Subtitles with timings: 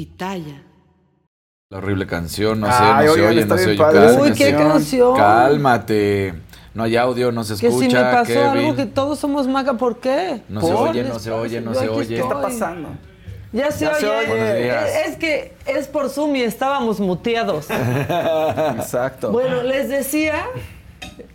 [0.00, 0.62] Pitaya.
[1.70, 4.20] La horrible canción, no sé, Ay, no se oigan, oye, está no se bien oye.
[4.22, 5.14] Uy, qué canción.
[5.14, 6.34] Cálmate.
[6.72, 7.86] No hay audio, no se Que escucha.
[7.90, 8.46] si me pasó Kevin.
[8.48, 10.40] algo que todos somos maga, ¿por qué?
[10.48, 12.08] No se oye, no se oye, no Yo se oye.
[12.16, 12.88] ¿Qué está pasando?
[13.52, 14.00] Ya se Ya oye.
[14.00, 15.04] se oye.
[15.06, 17.66] Es, que es por Zoom y estábamos muteados.
[18.78, 19.32] Exacto.
[19.32, 20.46] bueno, les decía.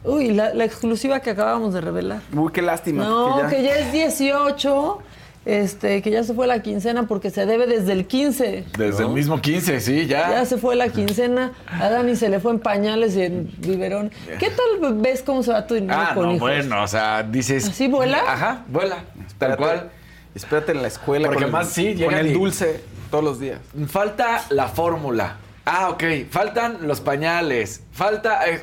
[0.03, 2.21] Uy, la, la exclusiva que acabamos de revelar.
[2.33, 3.03] Uy, qué lástima.
[3.03, 4.99] No, que que ya- ya, es 18.
[5.45, 8.65] Este, que ya se fue la quincena porque se debe desde el 15.
[8.77, 10.29] Desde el mismo 15, sí, ya.
[10.31, 11.51] Ya se fue la quincena.
[11.67, 14.09] A Dani se le fue en pañales y en biberón.
[14.39, 16.41] ¿Qué tal ves cómo se va tu dinero Ah, con no, hijos?
[16.41, 17.69] bueno, o sea, dices.
[17.69, 18.23] ¿Así vuela?
[18.27, 19.03] Ajá, vuela.
[19.37, 19.91] Tal cual.
[20.33, 21.27] Espérate en la escuela.
[21.27, 22.81] Porque con el- más sí, Con llegan el dulce
[23.11, 23.59] todos los días.
[23.87, 25.37] Falta la fórmula.
[25.63, 26.03] Ah, ok.
[26.31, 27.81] Faltan los pañales.
[27.91, 28.49] Falta.
[28.49, 28.61] eh.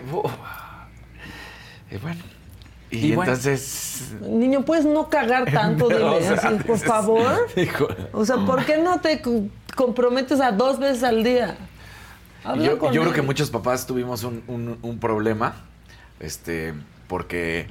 [1.91, 2.21] Y bueno.
[2.93, 3.33] Y, Y bueno.
[3.33, 4.13] entonces.
[4.21, 7.49] Niño, puedes no cagar tanto, dile, O sea, así, por favor.
[7.57, 7.89] hijo.
[8.13, 11.57] O sea, ¿por qué no te co- comprometes a dos veces al día?
[12.45, 15.55] Habla Yo, creo que muchos papás tuvimos un, un- un problema.
[16.21, 16.75] Este.
[17.09, 17.67] Porque.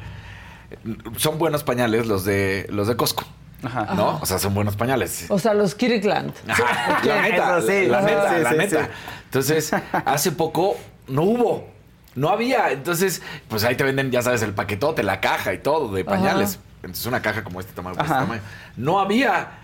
[1.17, 3.23] Son buenos pañales los de los de Costco.
[3.63, 3.93] Ajá.
[3.93, 4.17] ¿No?
[4.21, 5.25] O sea, son buenos pañales.
[5.29, 6.33] O sea, los Kirkland.
[6.47, 8.89] Ajá, la neta, sí, la ajá, neta, sí, la sí, neta.
[9.25, 9.71] Entonces,
[10.05, 11.67] hace poco no hubo,
[12.15, 12.71] no había.
[12.71, 16.59] Entonces, pues ahí te venden, ya sabes, el paquetote, la caja y todo de pañales.
[16.83, 18.41] Entonces, una caja como este tamaño, pues, este tamaño.
[18.77, 19.57] No había.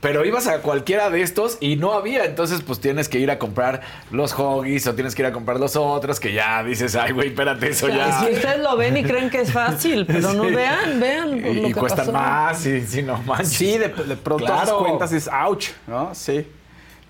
[0.00, 2.24] Pero ibas a cualquiera de estos y no había.
[2.24, 5.60] Entonces, pues tienes que ir a comprar los hoggies o tienes que ir a comprar
[5.60, 8.18] los otros que ya dices, ay, güey, espérate, eso ya.
[8.18, 11.60] Si ustedes lo ven y creen que es fácil, pero no vean, vean por Y,
[11.60, 12.12] lo y que cuestan pasó.
[12.12, 13.50] más, sí, sí, no manches.
[13.50, 14.60] Sí, de, de pronto Claro.
[14.60, 16.12] das cuentas y es ouch, ¿no?
[16.16, 16.48] Sí.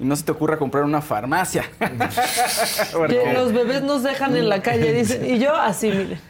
[0.02, 1.62] Y no se te ocurra comprar una farmacia.
[2.92, 5.24] Porque- Que los bebés nos dejan en la calle, dicen.
[5.24, 6.20] Y yo así, miren.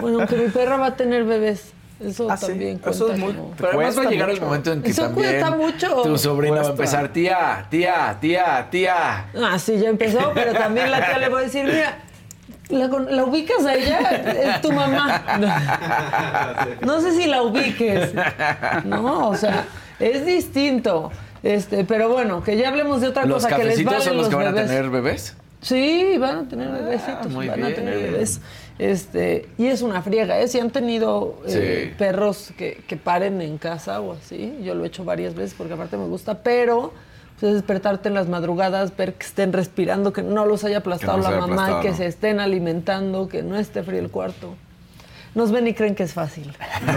[0.00, 1.72] Bueno, aunque mi perra va a tener bebés.
[2.00, 2.46] Eso Ah, sí.
[2.46, 4.46] también Eso cuenta es muy- como- Pero además va a Cuesta llegar el mucho.
[4.46, 6.02] momento en que Eso también cuesta mucho.
[6.02, 9.26] tu sobrina va a empezar, tía, tía, tía, tía.
[9.40, 11.98] Ah, sí, ya empezó, pero también la tía le va a decir, mira,
[12.70, 13.98] ¿la, la ubicas a ella?
[14.10, 15.22] Es tu mamá.
[16.82, 18.10] No sé si la ubiques.
[18.84, 19.64] No, o sea,
[20.00, 21.10] es distinto.
[21.42, 24.28] Este, pero bueno, que ya hablemos de otra ¿Los cosa que les valen son los
[24.28, 24.64] que van bebés.
[24.64, 25.36] a tener bebés?
[25.60, 28.12] Sí, van a tener bebecitos, Ah, muy van a tener bien.
[28.12, 28.40] bebés.
[28.78, 30.48] Este, y es una friega, ¿eh?
[30.48, 31.94] Si han tenido eh, Sí.
[31.98, 35.74] perros que, que paren en casa o así, yo lo he hecho varias veces porque
[35.74, 36.92] aparte me gusta, pero
[37.38, 41.18] pues, es despertarte en las madrugadas, ver que estén respirando, que no los haya aplastado
[41.18, 41.96] no la mamá, aplastado, que ¿no?
[41.96, 44.54] se estén alimentando, que no esté frío el cuarto.
[45.34, 46.52] Nos ven y creen que es fácil.
[46.86, 46.92] No,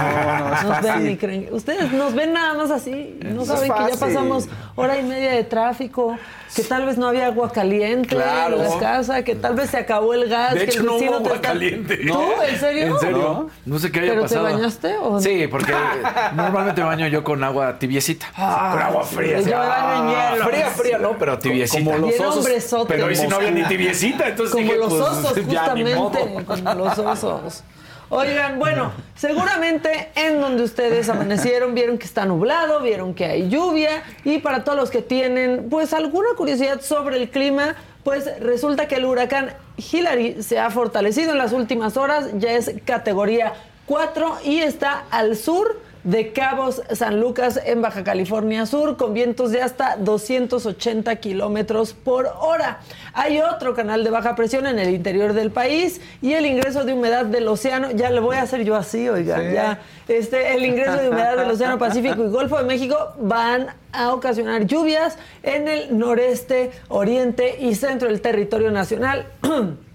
[0.50, 1.48] no es Nos ven y creen.
[1.52, 3.18] Ustedes nos ven nada más así.
[3.24, 6.18] No saben que ya pasamos hora y media de tráfico,
[6.56, 8.58] que tal vez no había agua caliente Claro.
[8.62, 10.54] en la casa, que tal vez se acabó el gas.
[10.56, 11.98] De que hecho, el no hubo te agua está- caliente.
[11.98, 12.20] ¿Tú?
[12.50, 12.86] ¿En serio?
[12.88, 13.50] ¿En serio?
[13.66, 13.80] ¿No?
[13.80, 14.44] Sé qué haya ¿Pero te pasado.
[14.44, 15.22] bañaste o no?
[15.22, 15.74] Sí, porque
[16.36, 18.26] normalmente me baño yo con agua tibiecita.
[18.36, 19.40] Ah, con agua fría.
[19.42, 20.46] yo baño en Ah, hielo.
[20.50, 21.84] Fría, fría, no, pero tibiecita.
[21.84, 22.86] Como los osos.
[22.88, 26.44] Pero hoy sí no había ni tibiecita, entonces Como dije, los pues, osos, justamente.
[26.46, 27.64] Como los osos.
[28.10, 34.04] Oigan, bueno, seguramente en donde ustedes amanecieron vieron que está nublado, vieron que hay lluvia
[34.24, 38.96] y para todos los que tienen pues alguna curiosidad sobre el clima, pues resulta que
[38.96, 43.54] el huracán Hillary se ha fortalecido en las últimas horas, ya es categoría
[43.88, 49.52] 4 y está al sur de Cabos San Lucas en Baja California Sur con vientos
[49.52, 52.80] de hasta 280 kilómetros por hora.
[53.14, 56.94] Hay otro canal de baja presión en el interior del país y el ingreso de
[56.94, 60.98] humedad del océano, ya le voy a hacer yo así, oigan, ya, este, el ingreso
[60.98, 65.98] de humedad del océano Pacífico y Golfo de México van a ocasionar lluvias en el
[65.98, 69.26] noreste, oriente y centro del territorio nacional.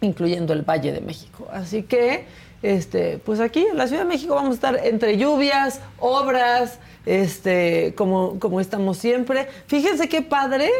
[0.00, 1.48] incluyendo el Valle de México.
[1.52, 2.26] Así que,
[2.62, 7.94] este, pues aquí en la Ciudad de México vamos a estar entre lluvias, obras, este,
[7.96, 9.48] como, como estamos siempre.
[9.66, 10.70] Fíjense qué padre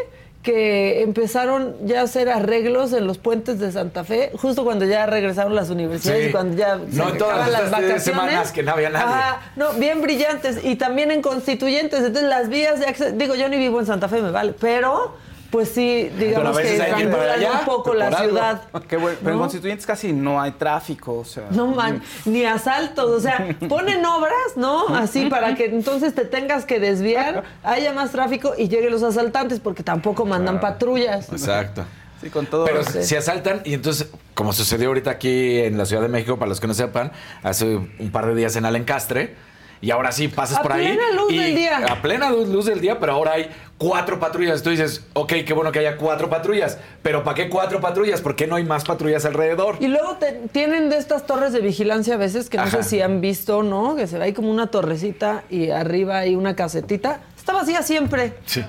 [0.43, 5.05] que empezaron ya a hacer arreglos en los puentes de Santa Fe, justo cuando ya
[5.05, 6.31] regresaron las universidades, Sí.
[6.31, 8.03] cuando ya se No, todas las estas vacaciones.
[8.03, 9.05] semanas que no había nadie.
[9.05, 11.99] Ajá, no, bien brillantes y también en constituyentes.
[11.99, 15.13] Entonces las vías de acceso, digo, yo ni vivo en Santa Fe, me vale, pero
[15.51, 18.19] pues sí, digamos a que allá, un poco la algo.
[18.19, 18.61] ciudad.
[18.87, 19.17] Qué bueno.
[19.21, 19.39] Pero en.
[19.39, 21.45] Constituyentes casi no hay tráfico, o sea.
[21.51, 24.87] No man, ni asaltos, o sea, ponen obras, ¿no?
[24.95, 29.59] Así para que entonces te tengas que desviar, haya más tráfico y lleguen los asaltantes,
[29.59, 31.29] porque tampoco mandan patrullas.
[31.31, 31.83] Exacto.
[32.21, 32.65] Sí, con todo.
[32.65, 33.03] Pero Sí.
[33.03, 36.59] se asaltan y entonces, como sucedió ahorita aquí en la Ciudad de México, para los
[36.59, 37.11] que no sepan,
[37.43, 39.35] hace un par de días en Alencastre,
[39.81, 40.87] y ahora sí pasas A por ahí.
[40.87, 41.77] plena luz y del día.
[41.89, 43.49] A plena luz, luz del día, pero ahora hay
[43.79, 44.61] cuatro patrullas.
[44.61, 48.21] Tú dices, ok, qué bueno que haya cuatro patrullas, pero ¿para qué cuatro patrullas?
[48.21, 49.77] ¿Por qué no hay más patrullas alrededor?
[49.79, 52.83] Y luego te- tienen de estas torres de vigilancia a veces, que no Ajá.
[52.83, 53.95] sé si han visto, ¿no?
[53.95, 57.21] Que se ve ahí como una torrecita y arriba hay una casetita.
[57.37, 58.33] Está está vacía siempre.
[58.45, 58.63] Sí.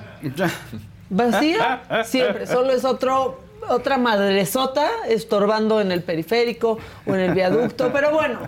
[1.09, 2.47] Vacía siempre.
[2.47, 8.39] Solo es otro otra madresota estorbando en el periférico o en el viaducto, pero bueno,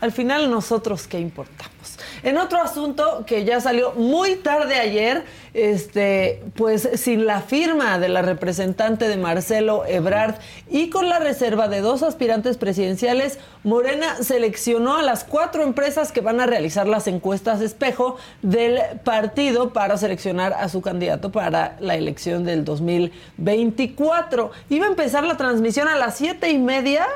[0.00, 1.91] al final nosotros qué importamos.
[2.22, 5.24] En otro asunto que ya salió muy tarde ayer,
[5.54, 10.36] este, pues sin la firma de la representante de Marcelo Ebrard
[10.70, 16.20] y con la reserva de dos aspirantes presidenciales, Morena seleccionó a las cuatro empresas que
[16.20, 21.96] van a realizar las encuestas espejo del partido para seleccionar a su candidato para la
[21.96, 24.52] elección del 2024.
[24.70, 27.06] Iba a empezar la transmisión a las siete y media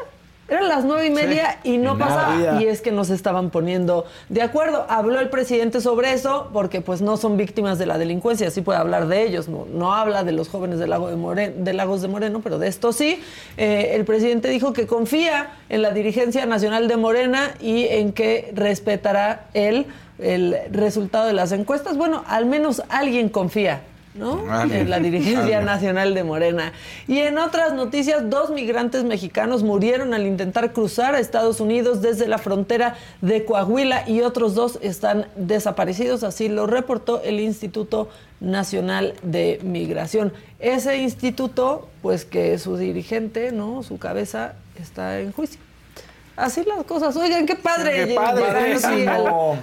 [0.48, 2.60] eran las nueve y media y no pasaba.
[2.60, 4.86] Y es que no se estaban poniendo de acuerdo.
[4.88, 8.50] Habló el presidente sobre eso porque pues no son víctimas de la delincuencia.
[8.50, 9.48] Sí puede hablar de ellos.
[9.48, 12.58] No, no habla de los jóvenes del Lago de, Moreno, de Lagos de Moreno, pero
[12.58, 13.20] de esto sí.
[13.56, 18.52] Eh, el presidente dijo que confía en la dirigencia nacional de Morena y en que
[18.54, 19.86] respetará él
[20.18, 21.96] el resultado de las encuestas.
[21.96, 23.82] Bueno, al menos alguien confía.
[24.18, 24.42] ¿No?
[24.64, 26.72] En la dirigencia nacional de Morena.
[27.08, 32.28] Y en otras noticias, dos migrantes mexicanos murieron al intentar cruzar a Estados Unidos desde
[32.28, 38.08] la frontera de Coahuila y otros dos están desaparecidos, así lo reportó el Instituto
[38.40, 40.32] Nacional de Migración.
[40.58, 43.82] Ese instituto, pues que su dirigente, ¿no?
[43.82, 45.60] Su cabeza está en juicio.
[46.36, 47.16] Así las cosas.
[47.16, 48.08] Oigan, qué padre.
[48.08, 48.76] Qué padre,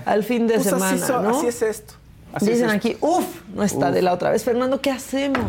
[0.06, 1.38] al, fin de Pues así semana, so- ¿no?
[1.38, 1.94] Así es esto.
[2.34, 3.94] Así Dicen es aquí, uff, no está Uf.
[3.94, 4.44] de la otra vez.
[4.44, 5.42] Fernando, ¿qué hacemos?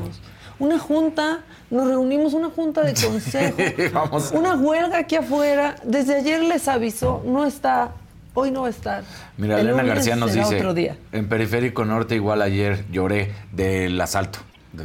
[0.58, 1.40] Una junta,
[1.70, 3.56] nos reunimos, una junta de consejo,
[3.92, 4.30] Vamos.
[4.32, 5.76] una huelga aquí afuera.
[5.82, 7.90] Desde ayer les avisó, no está,
[8.34, 9.02] hoy no va a estar.
[9.36, 10.96] Mira, El Elena García nos dice, otro día.
[11.10, 14.38] en Periférico Norte igual ayer lloré del asalto,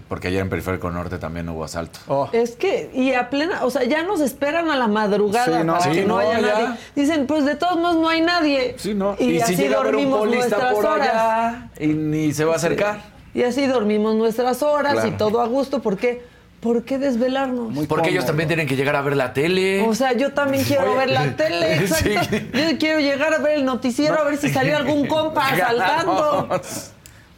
[0.08, 2.00] porque ayer en Periférico Norte también hubo asalto.
[2.08, 2.30] Oh.
[2.32, 5.74] Es que, y a plena, o sea, ya nos esperan a la madrugada Sí, no,
[5.74, 6.48] para sí, que no, no, haya ya.
[6.48, 6.80] nadie.
[6.96, 8.76] Dicen, pues de todos modos no hay nadie.
[8.78, 9.16] Sí, ¿no?
[9.20, 11.10] Y, así llega a haber un dormimos nuestras por horas.
[11.10, 13.02] allá y ni se va a acercar.
[13.34, 15.82] Y así dormimos nuestras horas y todo a gusto.
[15.82, 16.24] ¿Por qué?
[16.60, 17.72] ¿Por qué desvelarnos?
[17.72, 19.82] Muy Porque ellos también tienen que llegar a ver la tele.
[19.88, 22.10] O sea, yo también quiero Oye, ver la tele, exacto.
[22.30, 22.50] sí.
[22.54, 26.62] Yo quiero llegar a ver el noticiero a ver si salió algún compa asaltando.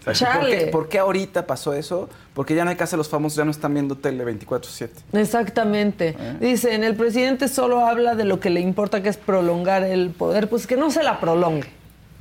[0.06, 2.10] O sea, ¿por, qué, por qué ahorita pasó eso?
[2.34, 4.90] Porque ya no hay casa, los famosos ya no están viendo tele 24-7.
[5.14, 6.16] Exactamente.
[6.40, 10.50] Dicen, el presidente solo habla de lo que le importa, que es prolongar el poder.
[10.50, 11.68] Pues que no se la prolongue.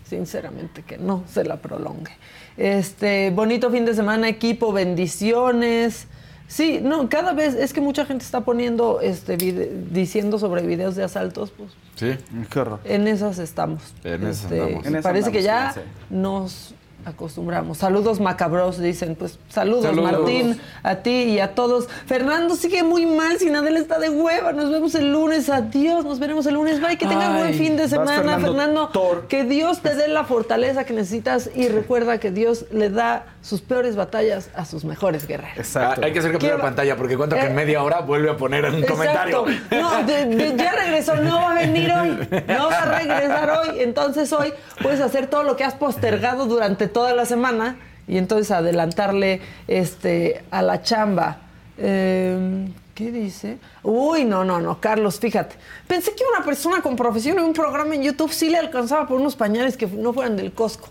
[0.06, 2.10] Sinceramente, que no se la prolongue.
[2.56, 6.06] Este, bonito fin de semana, equipo, bendiciones.
[6.48, 10.96] Sí, no, cada vez es que mucha gente está poniendo, este, vide- diciendo sobre videos
[10.96, 12.16] de asaltos, pues Sí.
[12.50, 12.80] Qué horror.
[12.84, 13.82] En esas estamos.
[13.98, 14.86] Este, En esas andamos.
[14.86, 15.72] En esas parece que ya
[16.08, 16.74] nos
[17.04, 17.78] acostumbramos.
[17.78, 19.16] Saludos macabros, dicen.
[19.16, 20.12] Pues saludos, Saludos.
[20.12, 21.88] Martín, a ti y a todos.
[22.06, 24.52] Fernando sigue muy mal, sin Adela está de hueva.
[24.52, 25.48] Nos vemos el lunes.
[25.48, 26.80] Adiós, nos veremos el lunes.
[26.80, 28.90] Bye, que tengan buen fin de semana, Fernando.
[29.28, 33.60] Que Dios te dé la fortaleza que necesitas y recuerda que Dios le da sus
[33.62, 35.56] peores batallas a sus mejores guerreros.
[35.56, 36.02] Exacto.
[36.04, 38.30] Hay que hacer captura de Quiero- pantalla porque cuento que Eh, en media hora vuelve
[38.30, 39.46] a poner un comentario.
[39.70, 43.80] No, de- de- ya regresó, no va a venir hoy, no va a regresar hoy.
[43.80, 44.52] Entonces hoy
[44.82, 47.76] puedes hacer todo lo que has postergado durante toda la semana
[48.06, 51.38] y entonces adelantarle este, a la chamba.
[51.78, 53.56] Eh, ¿Qué dice?
[53.82, 55.56] Uy, no, no, no, Carlos, fíjate.
[55.88, 59.18] Pensé que una persona con profesión en un programa en YouTube sí le alcanzaba por
[59.18, 60.88] unos pañales que no fueran del Costco.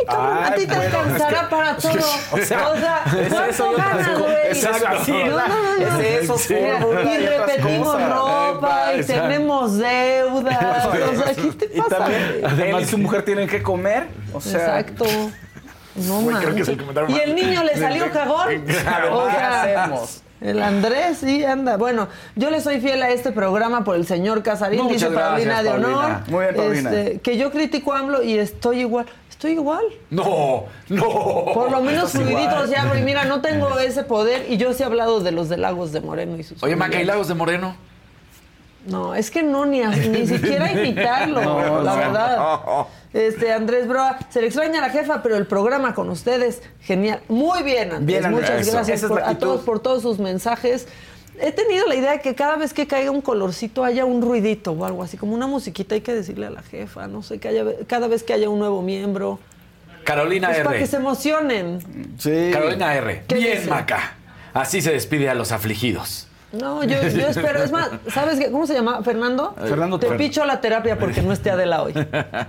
[0.00, 1.92] Ay, cabrón, a ti te bueno, alcanzará es que- para todo.
[1.92, 4.34] o sea, es ¿cuánto eso y otras ganas, güey?
[4.50, 5.98] Es eso, así, No, no, no, no.
[6.00, 6.54] es eso, Sí.
[6.54, 8.10] Mira, fórmula y repetimos cosas.
[8.12, 9.22] ropa y Exacto.
[9.22, 10.86] tenemos deudas.
[10.86, 11.96] O sea, ¿qué te Y pasa?
[11.98, 14.06] también y su mujer tienen que comer.
[14.32, 15.04] O sea, Exacto.
[15.96, 16.78] No Güey, creo que es el manches.
[16.78, 18.64] comentario Y el niño le salió cagón.
[18.66, 20.22] Claro, O ¿qué sea, hacemos?
[20.40, 21.76] El Andrés sí anda.
[21.76, 25.64] Bueno, yo le soy fiel a este programa por el señor Casarín, Muchas dice Paulina
[25.64, 25.90] de honor.
[25.92, 26.24] Paulina.
[26.28, 26.90] Muy bien, Paulina.
[26.94, 29.06] Este, que yo critico a AMLO y estoy igual.
[29.38, 29.84] Estoy igual.
[30.10, 31.04] No, no.
[31.54, 34.86] Por lo menos fluiditos ya, y mira, no tengo ese poder y yo sí he
[34.86, 37.04] hablado de los de Lagos de Moreno y sus Oye, Maca, ¿y.
[37.04, 37.76] Lagos de Moreno?
[38.86, 41.96] No, es que no, ni, a- ni siquiera imitarlo, No, la no.
[41.98, 42.58] verdad.
[43.14, 47.20] Este, Andrés Broa, se le extraña a la jefa, pero el programa con ustedes, genial.
[47.28, 48.06] Muy bien, Andrés.
[48.06, 50.88] Bien, Andrés, Muchas gracias por- a todos por todos sus mensajes.
[51.40, 54.72] He tenido la idea de que cada vez que caiga un colorcito haya un ruidito
[54.72, 57.48] o algo así, como una musiquita hay que decirle a la jefa, no sé, que
[57.48, 59.38] haya, cada vez que haya un nuevo miembro.
[60.04, 60.78] Carolina Pues para R.
[60.78, 61.80] que se emocionen.
[62.18, 62.50] Sí.
[62.52, 63.24] Carolina R.
[63.26, 63.70] ¿Qué Bien, dice?
[63.70, 64.14] Maca.
[64.54, 66.27] Así se despide a los afligidos.
[66.50, 67.62] No, yo, yo espero.
[67.62, 68.50] Es más, ¿sabes qué?
[68.50, 69.02] ¿Cómo se llama?
[69.02, 69.54] ¿Fernando?
[69.60, 71.92] Fernando Te picho la terapia porque no esté Adela hoy.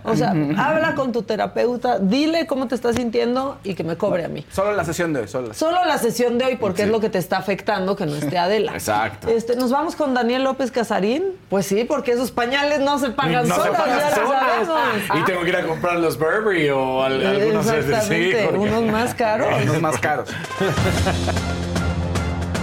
[0.05, 4.23] O sea, habla con tu terapeuta, dile cómo te estás sintiendo y que me cobre
[4.23, 4.45] a mí.
[4.53, 6.83] Solo la sesión de hoy, solo la Solo la sesión de hoy porque Sí.
[6.83, 8.71] es lo que te está afectando que no esté Adela.
[8.71, 9.27] Exacto.
[9.27, 11.23] Este, Nos vamos con Daniel López Casarín.
[11.49, 14.29] Pues sí, porque esos pañales no se pagan No se solos, pagan ya solos.
[14.31, 15.19] sabemos.
[15.19, 18.83] Y tengo que ir a comprar los Burberry o al- algunos Exactamente, sí, porque- unos
[18.83, 19.65] más caros.
[19.65, 20.29] Los más caros.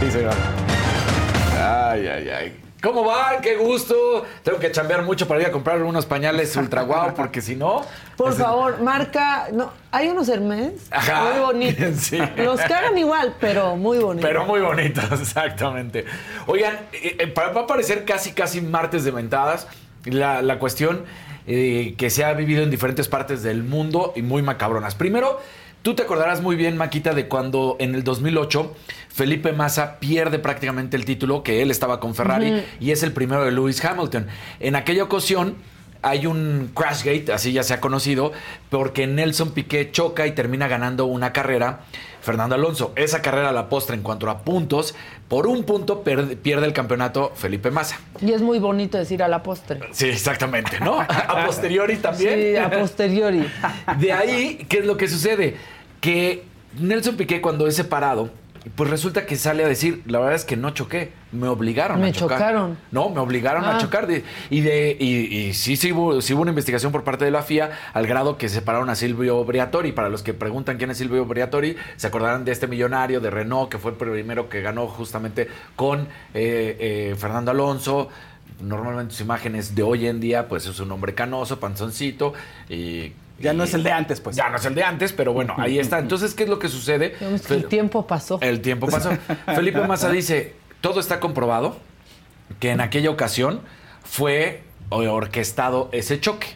[0.00, 0.34] Sí, señor.
[1.66, 2.60] Ay, ay, ay.
[2.82, 3.40] ¿Cómo van?
[3.40, 4.24] Qué gusto.
[4.44, 7.82] Tengo que chambear mucho para ir a comprar unos pañales ultra guau, porque si no.
[8.16, 9.48] Por es- favor, marca.
[9.52, 11.22] No, hay unos Hermes Ajá.
[11.32, 11.96] muy bonitos.
[11.96, 12.18] Sí.
[12.36, 14.28] Los cagan igual, pero muy bonitos.
[14.28, 16.04] Pero muy bonitos, exactamente.
[16.46, 19.66] Oigan, eh, eh, va a parecer casi, casi martes de mentadas.
[20.04, 21.04] La, la cuestión
[21.48, 24.94] eh, que se ha vivido en diferentes partes del mundo y muy macabronas.
[24.94, 25.40] Primero,
[25.82, 28.72] tú te acordarás muy bien, Maquita, de cuando en el 2008
[29.16, 33.46] Felipe Massa pierde prácticamente el título, que él estaba con Ferrari, y es el primero
[33.46, 34.26] de Lewis Hamilton.
[34.60, 35.54] En aquella ocasión
[36.02, 38.32] hay un Crashgate, así ya se ha conocido,
[38.68, 41.80] porque Nelson Piquet choca y termina ganando una carrera.
[42.20, 44.94] Fernando Alonso, esa carrera a la postre en cuanto a puntos,
[45.28, 47.98] por un punto pierde el campeonato Felipe Massa.
[48.20, 49.80] Y es muy bonito decir a la postre.
[49.92, 51.00] Sí, exactamente, ¿no?
[51.08, 52.34] A posteriori también.
[52.34, 53.48] Sí, a posteriori.
[53.98, 55.56] De ahí, ¿qué es lo que sucede?
[56.02, 56.44] Que
[56.78, 58.30] Nelson Piquet cuando es separado,
[58.74, 62.08] pues resulta que sale a decir, la verdad es que no choqué, me obligaron Me
[62.08, 62.38] a chocar.
[62.38, 62.76] chocaron.
[62.90, 63.78] No, me obligaron a Ah.
[63.78, 64.06] chocar.
[64.06, 67.30] De- y de y, y sí, sí hubo, sí hubo una investigación por parte de
[67.30, 69.92] la FIA al grado que separaron a Silvio Briatore.
[69.92, 73.70] Para los que preguntan quién es Silvio Briatore, se acordarán de este millonario de Renault
[73.70, 76.76] que fue el primero que ganó justamente con eh,
[77.12, 78.08] eh, Fernando Alonso.
[78.60, 82.32] Normalmente sus imágenes de hoy en día, pues es un hombre canoso, panzoncito
[82.70, 84.34] y Ya no es el de antes, pues.
[84.34, 85.98] ya no es el de antes, pero bueno, ahí está.
[86.00, 87.14] Entonces, ¿qué es lo que sucede?
[87.50, 88.38] El tiempo pasó.
[88.40, 89.10] el tiempo pasó.
[89.54, 91.76] Felipe Massa dice, todo está comprobado
[92.60, 93.60] que en aquella ocasión
[94.04, 96.48] fue orquestado ese choque.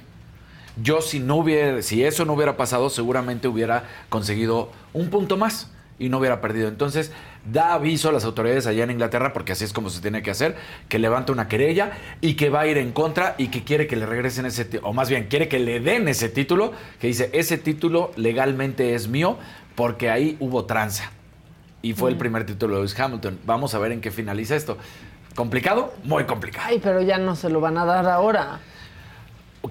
[0.82, 5.70] Yo si no hubiera, si eso no hubiera pasado, seguramente hubiera conseguido un punto más
[5.98, 6.68] y no hubiera perdido.
[6.68, 7.12] Entonces,
[7.44, 10.30] da aviso a las autoridades allá en Inglaterra, porque así es como se tiene que
[10.30, 10.56] hacer,
[10.88, 13.96] que levanta una querella y que va a ir en contra y que quiere que
[13.96, 17.58] le regresen ese, o más bien, quiere que le den ese título, que dice, ese
[17.58, 19.38] título legalmente es mío
[19.74, 21.10] porque ahí hubo tranza.
[21.82, 23.38] Y fue el primer título de Lewis Hamilton.
[23.46, 24.76] Vamos a ver en qué finaliza esto.
[25.34, 25.94] ¿Complicado?
[26.04, 26.66] Muy complicado.
[26.68, 28.60] Ay, pero ya no se lo van a dar ahora.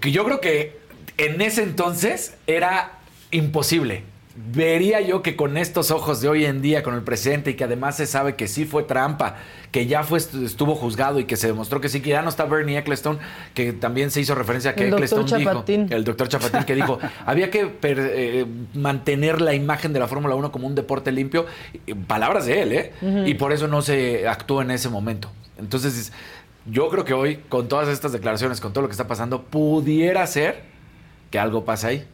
[0.02, 0.80] Que yo creo que
[1.18, 2.94] en ese entonces era
[3.30, 4.04] imposible.
[4.51, 7.65] Vería yo que con estos ojos de hoy en día, con el presente, y que
[7.65, 9.36] además se sabe que sí fue trampa,
[9.72, 12.46] que ya fue, estuvo juzgado y que se demostró que sí, que ya no está
[12.46, 13.19] Bernie Ecclestone,
[13.53, 14.91] que también se hizo referencia a que El
[15.25, 15.84] Chapatín.
[15.88, 20.08] dijo, el doctor Chapatín, que dijo, había que per- eh, mantener la imagen de la
[20.08, 21.46] Fórmula 1 como un deporte limpio.
[22.08, 22.93] Palabras de él, ¿eh?
[23.25, 25.29] Y por eso no se actuó en ese momento.
[25.58, 26.13] Entonces,
[26.65, 30.25] yo creo que hoy, con todas estas declaraciones, con todo lo que está pasando, pudiera
[30.27, 30.62] ser
[31.29, 32.08] que algo pase ahí.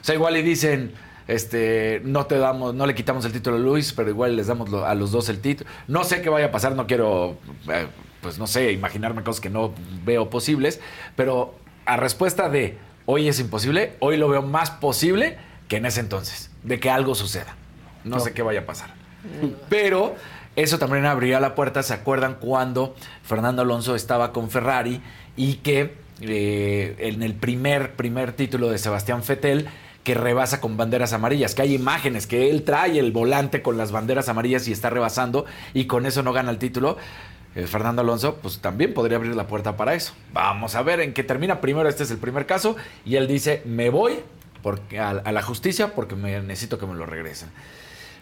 [0.00, 0.92] O sea, igual y dicen,
[1.28, 4.68] este, no te damos, no le quitamos el título a Luis, pero igual les damos
[4.70, 5.68] lo- a los dos el título.
[5.88, 7.36] No sé qué vaya a pasar, no quiero,
[7.72, 7.86] eh,
[8.20, 9.72] pues no sé, imaginarme cosas que no
[10.04, 10.80] veo posibles,
[11.16, 11.54] pero
[11.86, 15.36] a respuesta de hoy es imposible, hoy lo veo más posible
[15.68, 17.56] que en ese entonces, de que algo suceda.
[18.04, 18.94] No, sé qué vaya a pasar.
[19.68, 20.14] Pero
[20.56, 25.00] eso también abría la puerta, ¿se acuerdan cuando Fernando Alonso estaba con Ferrari
[25.36, 29.68] y que eh, en el primer, primer título de Sebastián Fettel,
[30.04, 33.92] que rebasa con banderas amarillas, que hay imágenes que él trae el volante con las
[33.92, 35.44] banderas amarillas y está rebasando
[35.74, 36.96] y con eso no gana el título.
[37.54, 40.14] Eh, Fernando Alonso, pues también podría abrir la puerta para eso.
[40.32, 41.60] Vamos a ver en qué termina.
[41.60, 44.20] Primero, este es el primer caso y él dice, me voy
[44.62, 47.50] porque, a, a la justicia porque me, necesito que me lo regresen.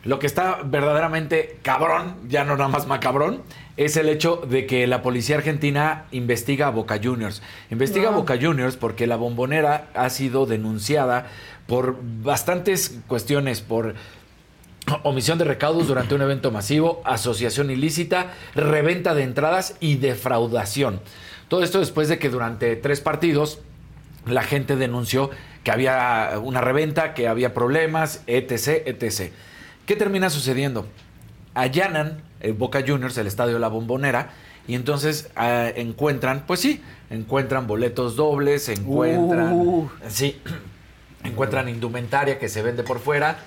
[0.05, 3.43] Lo que está verdaderamente cabrón, ya no nada más macabrón,
[3.77, 7.43] es el hecho de que la policía argentina investiga a Boca Juniors.
[7.71, 8.13] Investiga a.
[8.13, 11.27] Boca Juniors porque la bombonera ha sido denunciada
[11.67, 13.95] por bastantes cuestiones, por
[15.03, 21.01] omisión de recaudos durante un evento masivo, asociación ilícita, reventa de entradas y defraudación.
[21.49, 23.59] Todo esto después de que durante tres partidos
[24.27, 25.31] la gente denunció
[25.65, 29.33] que había una reventa, que había problemas, etc., etc.
[29.91, 30.87] ¿Qué termina sucediendo?
[31.53, 34.31] Allanan el Boca Juniors, el estadio de la Bombonera,
[34.69, 36.81] y entonces ah, encuentran, pues sí,
[37.11, 39.91] encuentran boletos dobles, encuentran, Uh.
[40.07, 40.41] sí,
[41.25, 43.39] encuentran indumentaria que se vende por fuera,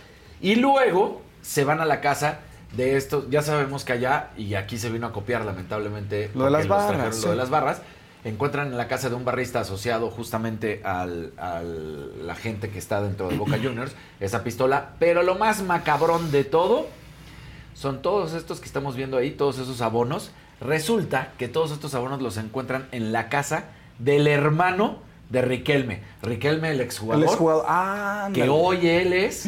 [0.41, 2.41] y luego se van a la casa
[2.75, 6.51] de estos, ya sabemos que allá, y aquí se vino a copiar lamentablemente, Lo de
[6.51, 7.81] las barras, lo de las barras,
[8.25, 13.01] encuentran en la casa de un barrista asociado justamente al, al- la gente que está
[13.01, 16.87] dentro de Boca Juniors esa pistola, pero lo más macabrón de todo
[17.73, 22.21] son todos estos que estamos viendo ahí, todos esos abonos Resulta que todos estos abonos
[22.21, 23.65] los encuentran en la casa
[23.99, 24.99] del hermano
[25.29, 26.01] de Riquelme.
[26.21, 27.21] Riquelme, el exjugador.
[27.21, 27.65] El exjugador.
[27.67, 29.45] Ah, que hoy él es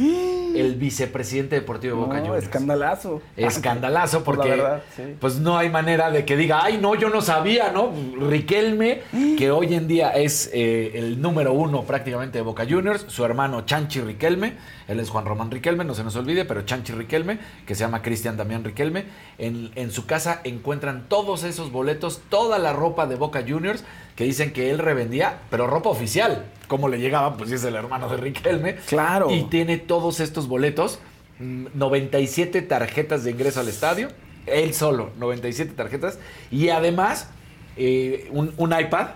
[0.60, 2.44] el vicepresidente deportivo de Boca no, Juniors.
[2.46, 3.22] Escandalazo.
[3.36, 5.04] Escandalazo Por la porque verdad, sí.
[5.20, 7.92] pues no hay manera de que diga, ay no, yo no sabía, ¿no?
[8.20, 9.02] Riquelme,
[9.38, 13.62] que hoy en día es eh, el número uno prácticamente de Boca Juniors, su hermano
[13.66, 14.54] Chanchi Riquelme,
[14.88, 18.02] él es Juan Román Riquelme, no se nos olvide, pero Chanchi Riquelme, que se llama
[18.02, 19.06] Cristian Damián Riquelme,
[19.38, 23.84] en, en su casa encuentran todos esos boletos, toda la ropa de Boca Juniors,
[24.16, 26.46] que dicen que él revendía, pero ropa oficial.
[26.68, 27.38] ¿Cómo le llegaba?
[27.38, 28.76] Pues es el hermano de Riquelme.
[28.88, 29.30] Claro.
[29.30, 31.00] Y tiene todos estos boletos,
[31.40, 34.10] mm, 97 tarjetas de ingreso al estadio,
[34.46, 36.20] él solo, 97 tarjetas,
[36.52, 37.30] y además
[37.78, 39.08] eh, un, un iPad,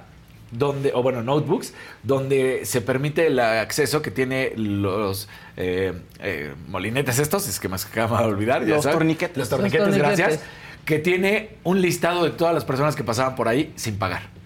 [0.51, 7.19] donde, o bueno, notebooks, donde se permite el acceso que tiene los eh, eh, molinetes
[7.19, 8.63] estos, es que me acaba de olvidar.
[8.63, 8.97] Los sabes.
[8.97, 9.37] torniquetes.
[9.37, 9.97] Los torniquetes.
[9.97, 10.39] gracias.
[10.85, 14.38] Que tiene un listado de todas las personas que pasaban por ahí sin pagar.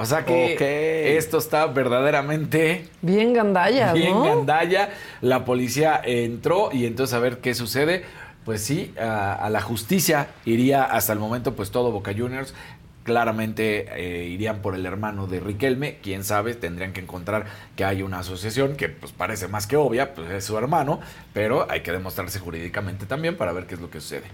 [0.00, 4.22] O sea que esto está verdaderamente Bien gandalla, bien ¿no?
[4.22, 4.90] gandalla.
[5.20, 8.04] La policía entró y entonces a ver qué sucede.
[8.44, 12.54] Pues sí, a, a la justicia iría hasta el momento pues todo Boca Juniors.
[13.02, 15.96] Claramente eh, irían por el hermano de Riquelme.
[16.02, 20.14] Quién sabe, tendrían que encontrar que hay una asociación que pues parece más que obvia,
[20.14, 21.00] pues es su hermano,
[21.32, 24.26] pero hay que demostrarse jurídicamente también para ver qué es lo que sucede.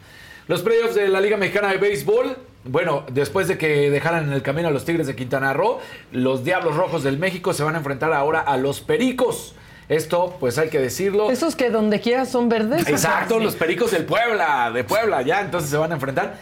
[0.46, 2.36] Los playoffs de la Liga Mexicana de Béisbol.
[2.64, 5.78] Bueno, después de que dejaran en el camino a los Tigres de Quintana Roo,
[6.12, 9.54] los Diablos Rojos del México se van a enfrentar ahora a los Pericos.
[9.90, 11.30] Esto, pues hay que decirlo.
[11.30, 12.88] Esos que donde quiera son verdes.
[12.88, 16.38] Exacto, los Pericos del Puebla, de Puebla, ya, entonces se van a enfrentar.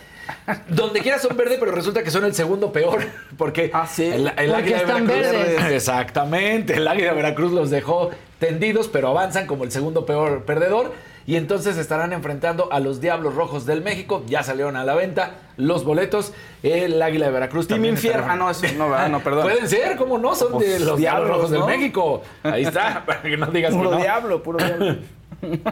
[0.69, 3.01] Donde quiera son verde, pero resulta que son el segundo peor.
[3.37, 4.05] Porque Ah, sí.
[4.05, 5.09] el, el Porque Águila de Veracruz.
[5.09, 5.73] verdes.
[5.73, 6.75] Exactamente.
[6.75, 10.93] El Águila de Veracruz los dejó tendidos, pero avanzan como el segundo peor perdedor.
[11.27, 14.23] Y entonces estarán enfrentando a los Diablos Rojos del México.
[14.27, 16.33] Ya salieron a la venta los boletos.
[16.63, 17.95] El Águila de Veracruz Team también.
[17.95, 18.27] Infierno.
[18.29, 19.09] Ah, no, eso no, ¿verdad?
[19.09, 19.43] no, perdón.
[19.45, 20.35] Pueden ser, ¿cómo no?
[20.35, 21.67] Son de Pues, los Diablos Rojos ¿no?
[21.67, 22.23] del México.
[22.43, 23.97] Ahí está, para que no digas que Puro no.
[23.99, 24.97] diablo, puro diablo.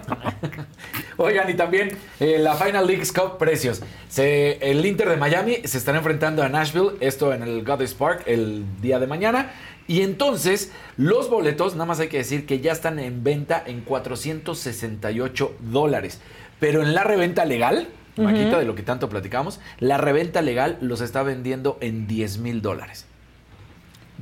[1.17, 3.83] Oigan, y también eh, la Final League Cup precios.
[4.09, 8.23] Se- el Inter de Miami se estará enfrentando a Nashville, esto en el Goddess Park
[8.27, 9.53] el día de mañana.
[9.91, 13.81] Y entonces, los boletos, nada más hay que decir que ya están en venta en
[13.81, 16.21] 468 dólares.
[16.61, 21.01] Pero en la reventa legal, Maquita, de lo que tanto platicamos, la reventa legal los
[21.01, 23.05] está vendiendo en 10 mil dólares.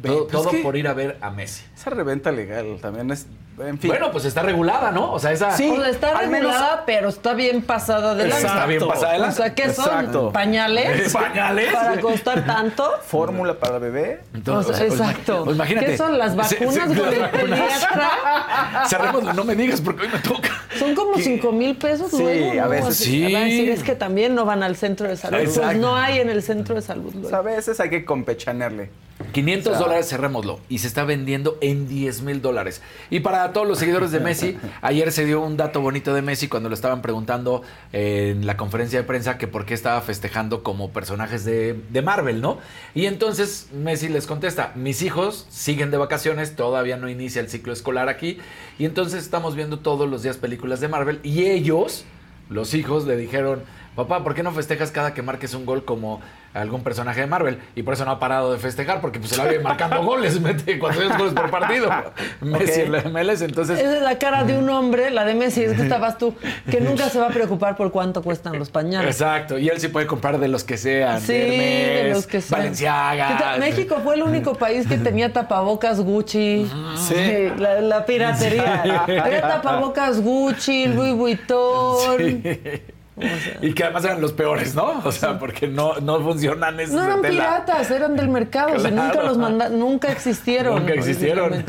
[0.01, 1.66] Todo, pues todo por ir a ver a Messi.
[1.77, 3.27] Esa reventa legal también es.
[3.61, 3.88] En fin.
[3.90, 5.12] Bueno, pues está regulada, ¿no?
[5.12, 5.53] O sea, esa...
[5.57, 5.68] Sí.
[5.71, 8.47] O sea, está menos- regulada, pero está bien pasada de Exacto.
[8.49, 9.42] Está bien pasada de O lanza.
[9.44, 10.33] sea, ¿qué son?
[10.33, 11.12] ¿Pañales?
[11.12, 11.73] ¿Pañales?
[11.73, 12.90] ¿Para costar tanto?
[13.07, 14.21] Fórmula para bebé.
[14.35, 15.44] Entonces, O sea, o sea, exacto.
[15.44, 15.87] pues imagínate.
[15.87, 17.61] ¿Qué son las Se- vacunas se- con las el vacunas.
[17.61, 18.11] pediatra?
[18.88, 20.51] Cerremos, no me digas porque hoy me toca.
[20.79, 22.62] Son como 5 mil pesos Sí, luego, ¿no?
[22.64, 23.23] a veces sí.
[23.33, 25.38] van a decir, es que también no van al centro de salud.
[25.38, 27.12] Pues no hay en el centro de salud.
[27.14, 27.35] luego.
[27.37, 28.90] A veces hay que compechanearle.
[29.33, 30.61] 500 O sea- dólares, cerrémoslo.
[30.68, 32.81] Y se está vendiendo en 10 mil dólares.
[33.11, 36.49] Y para todos los seguidores de Messi, ayer se dio un dato bonito de Messi
[36.49, 40.91] cuando le estaban preguntando en la conferencia de prensa que por qué estaba festejando como
[40.91, 42.59] personajes de, de Marvel, ¿no?
[42.95, 47.73] Y entonces Messi les contesta, mis hijos siguen de vacaciones, todavía no inicia el ciclo
[47.73, 48.39] escolar aquí.
[48.79, 51.21] Y entonces estamos viendo todos los días películas de Marvel.
[51.23, 52.05] Y ellos,
[52.49, 53.63] los hijos, le dijeron,
[53.99, 56.21] papá, ¿por qué no festejas cada que marques un gol como
[56.55, 57.59] algún personaje de Marvel?
[57.75, 60.41] Y por eso no ha parado de festejar, porque pues se la vive marcando goles,
[60.41, 61.91] mete 400 goles por partido.
[62.41, 63.77] Messi en la MLS, entonces...
[63.81, 66.33] Esa es la cara de un hombre, la de Messi, es que estabas tú,
[66.71, 69.21] que nunca se va a preocupar por cuánto cuestan los pañales.
[69.21, 71.21] Exacto, y él sí puede comprar de los que sean.
[71.21, 72.61] Sí, de los que sean.
[72.61, 73.57] Valenciaga.
[73.59, 76.71] México fue el único país que tenía tapabocas Gucci.
[76.97, 77.51] Sí.
[77.59, 78.83] la, la piratería.
[79.25, 82.43] Había tapabocas Gucci, Louis Vuitton.
[83.62, 85.02] Y que además eran los peores, ¿no?
[85.04, 87.44] O sea, porque no, no funcionan esos No eran de tela.
[87.64, 88.74] piratas, eran del mercado.
[88.76, 89.07] o sea, Claro.
[89.09, 90.76] nunca los manda, nunca existieron.
[90.81, 91.64] Nunca existieron.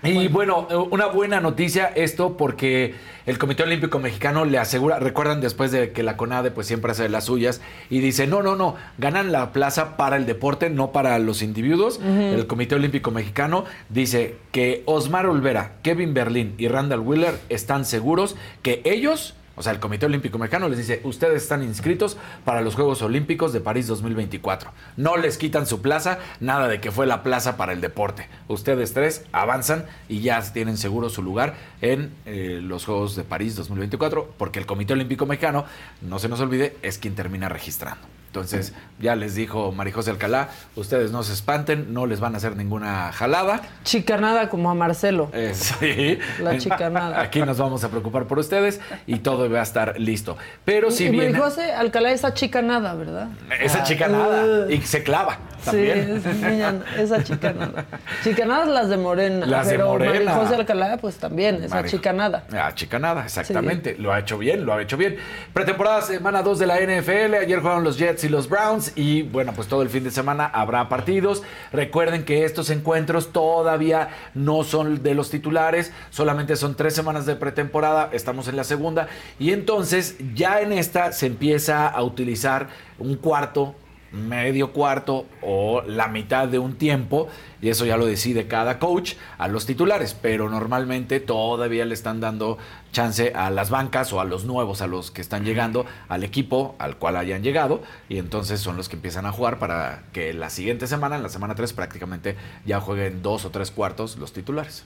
[0.00, 2.94] Y bueno, una buena noticia esto porque
[3.26, 7.08] el Comité Olímpico Mexicano le asegura, recuerdan después de que la CONADE pues siempre hace
[7.08, 11.18] las suyas y dice, no, no, no, ganan la plaza para el deporte, no para
[11.18, 11.98] los individuos.
[12.00, 18.36] El Comité Olímpico Mexicano dice que Osmar Olvera, Kevin Berlín y Randall Wheeler están seguros
[18.62, 19.34] que ellos...
[19.58, 23.52] O sea, el Comité Olímpico Mexicano les dice, ustedes están inscritos para los Juegos Olímpicos
[23.52, 24.70] de París 2024.
[24.96, 28.28] No les quitan su plaza, nada de que fue la plaza para el deporte.
[28.46, 33.56] Ustedes tres avanzan y ya tienen seguro su lugar en eh, los Juegos de París
[33.56, 35.64] 2024, porque el Comité Olímpico Mexicano,
[36.02, 38.17] no se nos olvide, es quien termina registrando.
[38.40, 42.56] Entonces, ya les dijo Marijose Alcalá, ustedes no se espanten, no les van a hacer
[42.56, 43.62] ninguna jalada.
[43.84, 45.30] Chicanada como a Marcelo.
[45.32, 46.18] Eh, sí.
[46.42, 47.20] La chicanada.
[47.20, 50.36] Aquí nos vamos a preocupar por ustedes y todo va a estar listo.
[50.64, 53.28] Pero si y bien José Alcalá esa chicanada, ¿verdad?
[53.60, 56.22] esa chicanada y se clava también.
[56.22, 57.84] Sí, es niña- esa chicanada.
[58.24, 59.46] Chicanadas las de Morena.
[59.46, 60.12] Las de Morena.
[60.12, 62.44] María José Alcalá, pues también, esa chicanada.
[62.52, 63.96] Ah, chicanada, exactamente.
[63.98, 65.16] Lo ha hecho bien, lo ha hecho bien.
[65.52, 67.34] Pretemporada semana 2 de la NFL.
[67.36, 68.92] Ayer jugaron los Jets y los Browns.
[68.96, 71.42] Y bueno, pues todo el fin de semana habrá partidos.
[71.72, 75.92] Recuerden que estos encuentros todavía no son de los titulares.
[76.10, 78.10] Solamente son tres semanas de pretemporada.
[78.12, 79.08] Estamos en la segunda.
[79.38, 82.68] Y entonces ya en esta se empieza a utilizar
[82.98, 83.74] un cuarto
[84.12, 87.28] medio cuarto o la mitad de un tiempo,
[87.60, 92.20] y eso ya lo decide cada coach, a los titulares, pero normalmente todavía le están
[92.20, 92.58] dando
[92.92, 96.74] chance a las bancas o a los nuevos, a los que están llegando al equipo
[96.78, 100.50] al cual hayan llegado, y entonces son los que empiezan a jugar para que la
[100.50, 104.84] siguiente semana, en la semana 3, prácticamente ya jueguen dos o tres cuartos los titulares.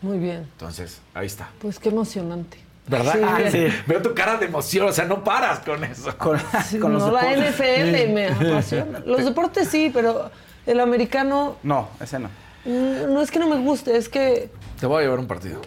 [0.00, 0.48] Muy bien.
[0.52, 1.50] Entonces, ahí está.
[1.60, 2.58] Pues qué emocionante.
[2.86, 3.12] ¿Verdad?
[3.14, 3.66] Sí, Ah, sí.
[3.86, 6.16] Veo tu cara de emoción, o sea, no paras con eso.
[6.18, 7.54] Con, Sí, con los no, la deportes.
[7.54, 8.98] NFL me apasiona.
[9.06, 10.30] Los deportes sí, pero
[10.66, 12.28] el americano No, ese no.
[12.64, 15.60] mm, no es que no me guste, es que Te voy a llevar un partido.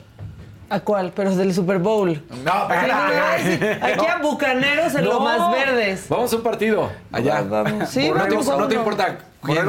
[0.70, 1.12] ¿A cuál?
[1.16, 2.22] Pero es del Super Bowl.
[2.44, 3.80] No, no, espérate.
[3.86, 5.14] Aquí a Bucaneros en No.
[5.14, 6.06] lo más verdes.
[6.10, 7.42] Vamos a un partido allá.
[7.42, 7.90] Vamos.
[7.90, 9.18] Sí, no, te, vamos no te importa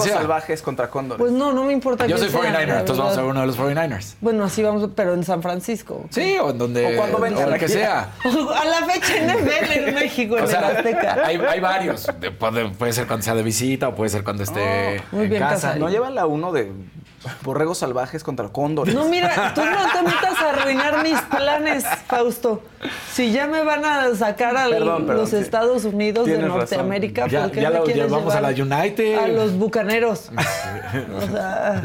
[0.00, 0.14] sea.
[0.14, 1.20] salvajes contra cóndores.
[1.20, 3.30] Pues no, no me importa Yo soy quién sea, 49er, la entonces vamos a ver
[3.30, 4.14] uno de los 49ers.
[4.22, 6.06] Bueno, así vamos, pero en San Francisco.
[6.10, 6.94] Sí, o en donde.
[6.94, 8.08] O cuando vengan o el que sea.
[8.24, 11.18] A la fecha NFL en México, en O sea, el Azteca.
[11.24, 12.06] hay, hay varios.
[12.20, 15.30] De- puede, puede ser cuando sea de visita o puede ser cuando esté muy en
[15.30, 15.76] bien, casa.
[15.76, 16.72] No lleva la uno de
[17.42, 18.94] borregos salvajes contra cóndores.
[18.94, 22.62] No, mira, tú no te metas a arruinar mis planes, Fausto.
[23.12, 25.36] Si ya me van a sacar a Perdón, perdón, los sí.
[25.36, 26.48] Estados Unidos de razón.
[26.58, 29.18] Norteamérica, Ya- ¿por qué ya me lo quieres llevamos a llevar la United.
[29.18, 30.30] A los bucaneros.
[30.96, 31.80] O sea,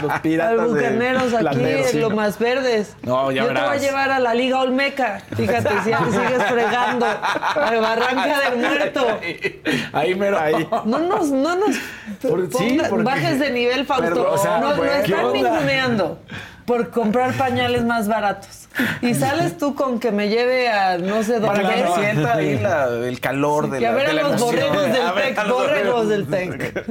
[0.00, 2.16] Los a piratas los de bucaneros aquí en lo ¿no?
[2.16, 2.96] más verdes.
[3.02, 3.82] No, ya Yo te voy a verás.
[3.82, 5.20] llevar a la Liga Olmeca.
[5.36, 7.04] Fíjate, si ya sigues fregando.
[7.06, 9.06] A Barranca del Muerto.
[9.20, 9.62] Ahí,
[9.92, 10.38] ahí mero.
[10.38, 10.66] Ahí.
[10.84, 11.76] No nos, no nos
[12.22, 14.04] Por- sí, porque- bajes de nivel, Fausto.
[14.06, 16.18] Perdón, o sea, nos lo güey, ¿qué están ninguneando
[16.64, 18.68] por comprar pañales más baratos.
[19.02, 21.74] Y sales tú con que me lleve a no sé Para dónde.
[21.84, 24.40] que sienta ahí la- el calor de Que la, a ver de a la los
[24.42, 24.50] emoción.
[24.70, 26.86] borregos del A ver TEC, los borregos del TEC.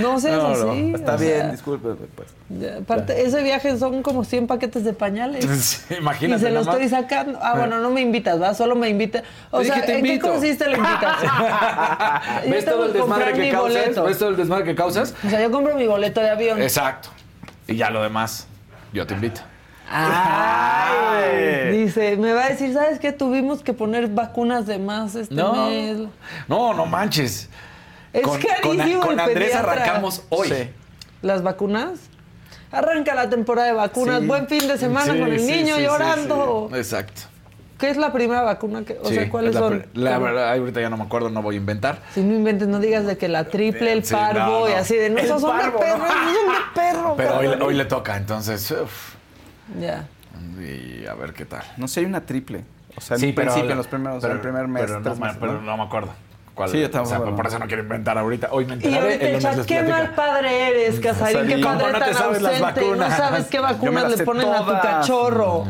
[0.00, 0.92] No seas No, no, así.
[0.94, 1.88] está bien, sea, disculpe.
[2.14, 2.28] Pues.
[2.48, 5.44] ya, Aparte, ese viaje son como 100 paquetes de pañales.
[5.60, 6.82] Sí, imagínate Y se lo nada más.
[6.82, 7.38] estoy sacando.
[7.42, 8.54] Ah, bueno, no me invitas, ¿va?
[8.54, 9.22] Solo me invita.
[9.50, 11.32] O sea, ¿en qué consiste la invitación?
[12.50, 14.04] ¿Ves todo el desmadre que causas?
[14.04, 15.14] ¿Ves todo el desmadre que causas?
[15.26, 16.62] O sea, yo compro mi boleto de avión.
[16.62, 17.10] Exacto.
[17.66, 18.46] Y ya lo demás,
[18.92, 19.40] yo te invito.
[19.92, 23.12] Ay, dice, me va a decir, ¿sabes qué?
[23.12, 25.98] Tuvimos que poner vacunas de más este No, mes.
[26.48, 27.48] no, no manches.
[28.12, 29.72] Es con, carísimo con, el Andrés pediatra.
[29.72, 30.48] arrancamos hoy.
[30.48, 30.70] Sí.
[31.22, 31.98] ¿Las vacunas?
[32.72, 34.20] Arranca la temporada de vacunas.
[34.20, 34.26] Sí.
[34.26, 36.68] Buen fin de semana Sí, con el sí, niño sí, sí, llorando.
[36.72, 36.76] sí.
[36.78, 37.22] Exacto.
[37.80, 38.82] ¿Qué es la primera vacuna?
[38.84, 39.86] Que, o Sí, sea, ¿cuáles es la, son?
[39.94, 42.00] La verdad, ahorita ya no me acuerdo, no voy a inventar.
[42.14, 44.94] Si no inventes, no digas de que la triple, el Sí, parvo no, y así
[44.96, 46.06] de no, esos son parvo, de perro, ¿no?
[46.06, 47.14] esos son de perro.
[47.16, 47.62] Pero hoy, cabrón".
[47.62, 48.70] hoy le toca, entonces.
[48.70, 49.14] uf.
[49.80, 50.06] Ya.
[50.60, 51.62] Y a ver qué tal.
[51.78, 52.64] No sé, hay una triple.
[52.96, 54.82] O sea, en Sí, pero- principio, en los primeros, pero- en el primer mes.
[54.84, 55.60] Pero, no, tres me- meses, pero ¿no?
[55.62, 56.10] no me acuerdo.
[56.54, 56.68] ¿Cuál?
[56.70, 58.48] Sí, yo o sea, por eso no quiero inventar ahorita.
[58.50, 61.92] Hoy me Y ahorita el chat, qué mal padre eres, Casarín, qué padre ¿Cómo no
[61.92, 65.64] te tan las ausente, no sabes qué vacunas le ponen a tu cachorro.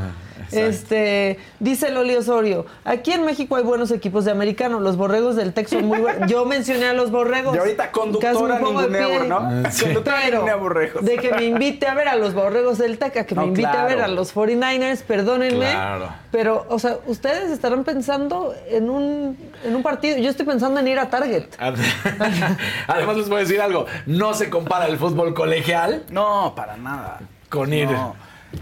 [0.52, 0.68] Exacto.
[0.70, 5.52] Este, dice Loli Osorio, aquí en México hay buenos equipos de americano, los borregos del
[5.52, 6.28] Tex son muy buenos.
[6.30, 7.54] Yo mencioné a los borregos.
[7.54, 8.58] Y ahorita conductora
[8.88, 9.28] pie.
[9.28, 9.70] ¿no?
[9.70, 9.84] Sí.
[9.84, 11.04] Conductora Pero borregos.
[11.04, 13.48] de que me invite a ver a los borregos del TEC, a que me No,
[13.48, 15.70] invite a ver a los 49ers, perdónenme.
[15.70, 16.08] Claro.
[16.30, 20.18] Pero, o sea, ustedes estarán pensando en un, en un partido.
[20.18, 21.46] Yo estoy pensando en ir a Target.
[22.86, 23.86] Además les voy a decir algo.
[24.06, 27.20] No se compara el fútbol colegial No, para nada.
[27.48, 28.14] con ir No.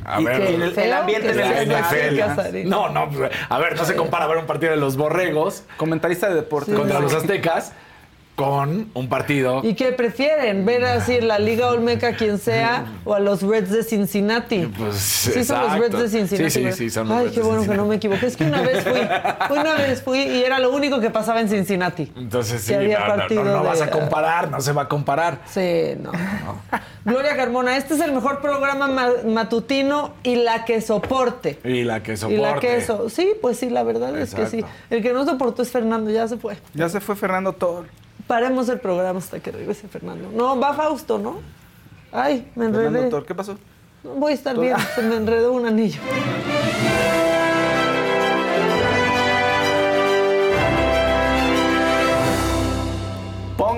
[0.05, 0.41] A Y ver.
[0.43, 2.69] el- el ambiente seas así, NFL.
[2.69, 5.65] No, no, pues, a ver, no se compara ver un partido de los borregos.
[5.77, 6.75] Comentarista de deportes.
[6.75, 7.73] contra los aztecas
[8.39, 9.63] con un partido.
[9.65, 10.65] ¿Y qué prefieren?
[10.65, 14.61] ¿Ver así en la Liga Olmeca quien sea o a los Reds de Cincinnati?
[14.79, 15.79] Pues, sí, son los exacto.
[15.81, 16.51] Reds de Cincinnati.
[16.53, 17.83] Sí, sí, sí, son los Ay, Reds qué de bueno que Cincinnati.
[17.83, 18.27] no me equivoqué.
[18.27, 21.49] Es que una vez fui, una vez fui y era lo único que pasaba en
[21.49, 22.13] Cincinnati.
[22.17, 24.83] Entonces sí, había no, no, no, partido no de- vas a comparar, no se va
[24.83, 25.41] a comparar.
[25.53, 26.79] Sí, no, no.
[27.05, 31.59] Gloria Carmona, este es el mejor programa ma- matutino y la que soporte.
[31.65, 32.41] Y la que Y soporte.
[32.43, 33.09] la que eso.
[33.11, 34.59] Sí, pues sí, la verdad es que sí.
[34.59, 34.77] Exacto.
[34.91, 36.57] El que no soportó es Fernando, ya se fue.
[36.75, 37.87] Ya se fue Fernando Tor.
[38.29, 40.31] Paremos el programa hasta que regrese Fernando.
[40.33, 41.41] No, va Fausto, ¿no?
[42.13, 42.91] Ay, me enredé.
[42.91, 43.59] Fernando Tor, ¿qué pasó?
[44.05, 46.01] No, Voy a estar bien, se me enredó un anillo.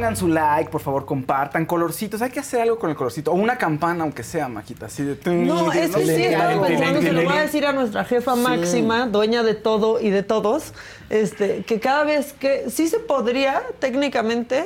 [0.01, 1.67] Pongan su like, por favor, compartan.
[1.67, 3.33] Colorcitos, hay que hacer algo con el colorcito.
[3.33, 5.19] O una campana, aunque sea, Maquita, así de...
[5.45, 9.05] No, es que sí, estaba pensando, se lo voy a decir a nuestra jefa máxima,
[9.09, 10.73] dueña de todo y de todos,
[11.11, 14.65] este, que cada vez que, sí se podría, técnicamente,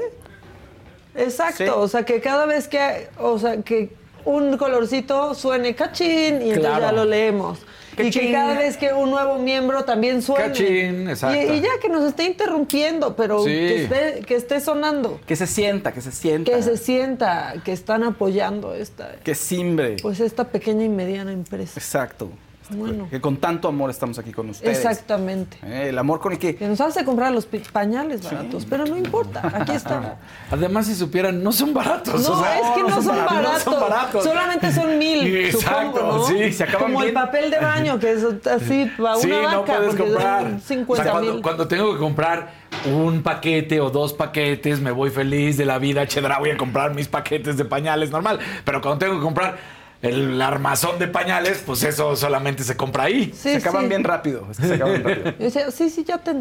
[1.16, 1.68] exacto, Sí.
[1.68, 3.92] o sea, que cada vez que, o sea, que
[4.24, 7.58] un colorcito suene cachín y entonces ya lo leemos.
[7.98, 10.46] Y que cada vez que un nuevo miembro también suene.
[10.48, 11.36] Cachín, exacto.
[11.36, 13.50] Y, y ya que nos esté interrumpiendo, pero Sí.
[13.50, 15.20] que, esté, que esté sonando.
[15.26, 16.50] Que se sienta, que se sienta.
[16.52, 19.96] Que se sienta que están apoyando esta, Que simbre.
[20.02, 21.78] pues esta pequeña y mediana empresa.
[21.78, 22.30] Exacto.
[22.70, 23.08] Bueno.
[23.10, 24.78] Que con tanto amor estamos aquí con ustedes.
[24.78, 25.58] Exactamente.
[25.62, 26.56] Eh, el amor con el que...
[26.56, 30.16] Que nos hace comprar los pañales baratos, pero no importa, aquí está.
[30.50, 32.22] Además, si supieran, no son baratos.
[32.22, 33.66] No, o sea, es que no, son, baratos.
[33.66, 34.24] No son baratos.
[34.24, 36.26] Solamente son mil, Exacto, supongo, ¿no?
[36.26, 39.56] sí, se acaban Como el papel de baño, que es así para Sí, una vaca,
[39.56, 40.44] no puedes comprar.
[40.46, 41.42] O 50 sea, cuando, mil.
[41.42, 46.06] cuando tengo que comprar un paquete o dos paquetes, me voy feliz de la vida.
[46.06, 48.38] Chedra, voy a comprar mis paquetes de pañales normal.
[48.64, 49.56] Pero cuando tengo que comprar
[50.04, 53.32] el armazón de pañales, pues eso solamente se compra ahí.
[53.34, 53.88] Sí, se acaban sí.
[53.88, 54.46] bien rápido.
[54.50, 55.24] es que se acaban rápido.
[55.38, 56.34] Yo decía, sí, sí, ya te.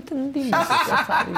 [0.49, 1.37] Casarín.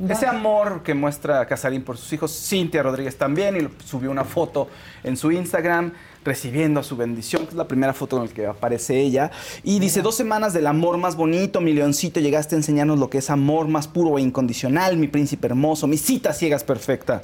[0.08, 4.68] Ese amor que muestra Casarín por sus hijos, Cintia Rodríguez también, y subió una foto
[5.02, 5.92] en su Instagram
[6.24, 9.30] recibiendo su bendición, que es la primera foto en la que aparece ella.
[9.62, 13.18] Y dice, dos semanas del amor más bonito, mi leoncito, llegaste a enseñarnos lo que
[13.18, 17.22] es amor más puro e incondicional, mi príncipe hermoso, mi cita ciegas perfecta.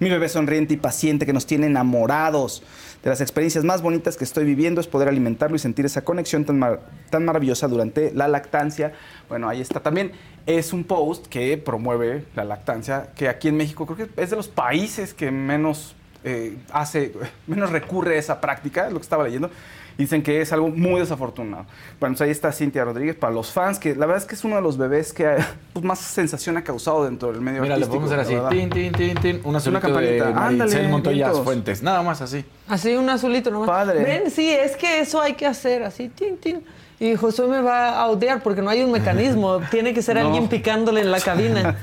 [0.00, 2.64] Mi bebé sonriente y paciente que nos tiene enamorados.
[3.02, 6.44] De las experiencias más bonitas que estoy viviendo es poder alimentarlo y sentir esa conexión
[6.44, 6.78] tan,
[7.10, 8.92] tan maravillosa durante la lactancia.
[9.28, 10.12] Bueno, ahí está también.
[10.46, 14.36] Es un post que promueve la lactancia, que aquí en México creo que es de
[14.36, 17.12] los países que menos eh, hace,
[17.48, 19.50] menos recurre a esa práctica, lo que estaba leyendo.
[19.98, 21.66] Dicen que es algo muy desafortunado.
[22.00, 24.44] Bueno, pues ahí está Cintia Rodríguez para los fans, que la verdad es que es
[24.44, 25.36] uno de los bebés que
[25.72, 28.06] pues, más sensación ha causado dentro del medio Mira, le artístico.
[28.06, 28.56] podemos hacer así.
[28.56, 29.40] Tin, tin, tin, tin.
[29.44, 30.30] Una solita de campanita.
[30.30, 31.32] Maricel Ándale, Montoya.
[31.32, 31.82] Fuentes.
[31.82, 32.44] Nada más así.
[32.68, 33.68] Así un azulito nomás.
[33.68, 34.02] Padre.
[34.04, 36.62] Ven, sí, es que eso hay que hacer, así, tin, tin.
[37.02, 39.60] Y Josué me va a odiar porque no hay un mecanismo.
[39.72, 40.26] Tiene que ser No.
[40.26, 41.74] alguien picándole en la cabina.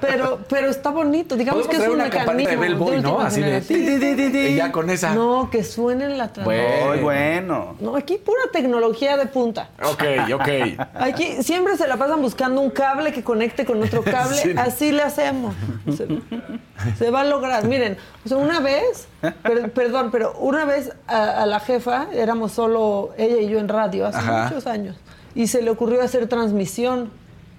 [0.00, 1.36] Pero, pero está bonito.
[1.36, 2.48] Digamos que es un una mecanismo.
[2.50, 3.10] de Bellboy, ¿no?
[3.16, 4.54] última Así de...
[4.56, 5.14] ya con esa.
[5.14, 6.88] No, que suene en la transmisión.
[6.88, 7.76] Muy bueno.
[7.80, 9.68] No, aquí pura tecnología de punta.
[9.84, 10.04] Ok,
[10.36, 10.48] ok.
[10.94, 14.22] Aquí siempre se la pasan buscando un cable que conecte con otro cable.
[14.42, 14.54] Sí.
[14.56, 15.54] Así le hacemos.
[15.94, 16.08] Se,
[16.98, 17.64] se va a lograr.
[17.66, 19.06] Miren, o sea, una vez,
[19.42, 23.68] per- perdón, pero una vez a, a la jefa, éramos solo ella y yo en
[23.68, 24.44] radio hace Ajá.
[24.48, 24.96] muchos años,
[25.34, 27.10] y se le ocurrió hacer transmisión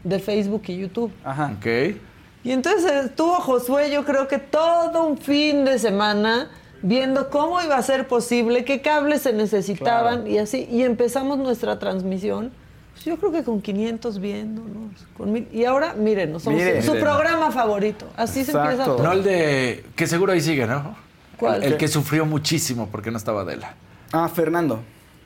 [0.04, 1.12] de Facebook y YouTube.
[1.24, 1.54] Ajá.
[1.58, 1.96] Ok.
[2.44, 6.50] Y entonces estuvo Josué, yo creo que todo un fin de semana
[6.82, 10.30] viendo cómo iba a ser posible, qué cables se necesitaban Claro.
[10.30, 10.68] y así.
[10.70, 12.52] Y empezamos nuestra transmisión,
[12.92, 14.92] pues yo creo que con 500 viéndonos.
[15.16, 16.84] Con mil- y ahora, miren, no somos Miren.
[16.84, 17.06] su Miren.
[17.06, 18.08] programa favorito.
[18.18, 18.70] Así se Exacto.
[18.72, 19.04] empieza todo.
[19.04, 19.86] No el de...
[19.96, 20.96] Que seguro ahí sigue, ¿no?
[21.44, 21.64] ¿Cuál?
[21.64, 23.74] El, que sufrió muchísimo porque no estaba Adela.
[24.12, 24.82] Ah, Fernando.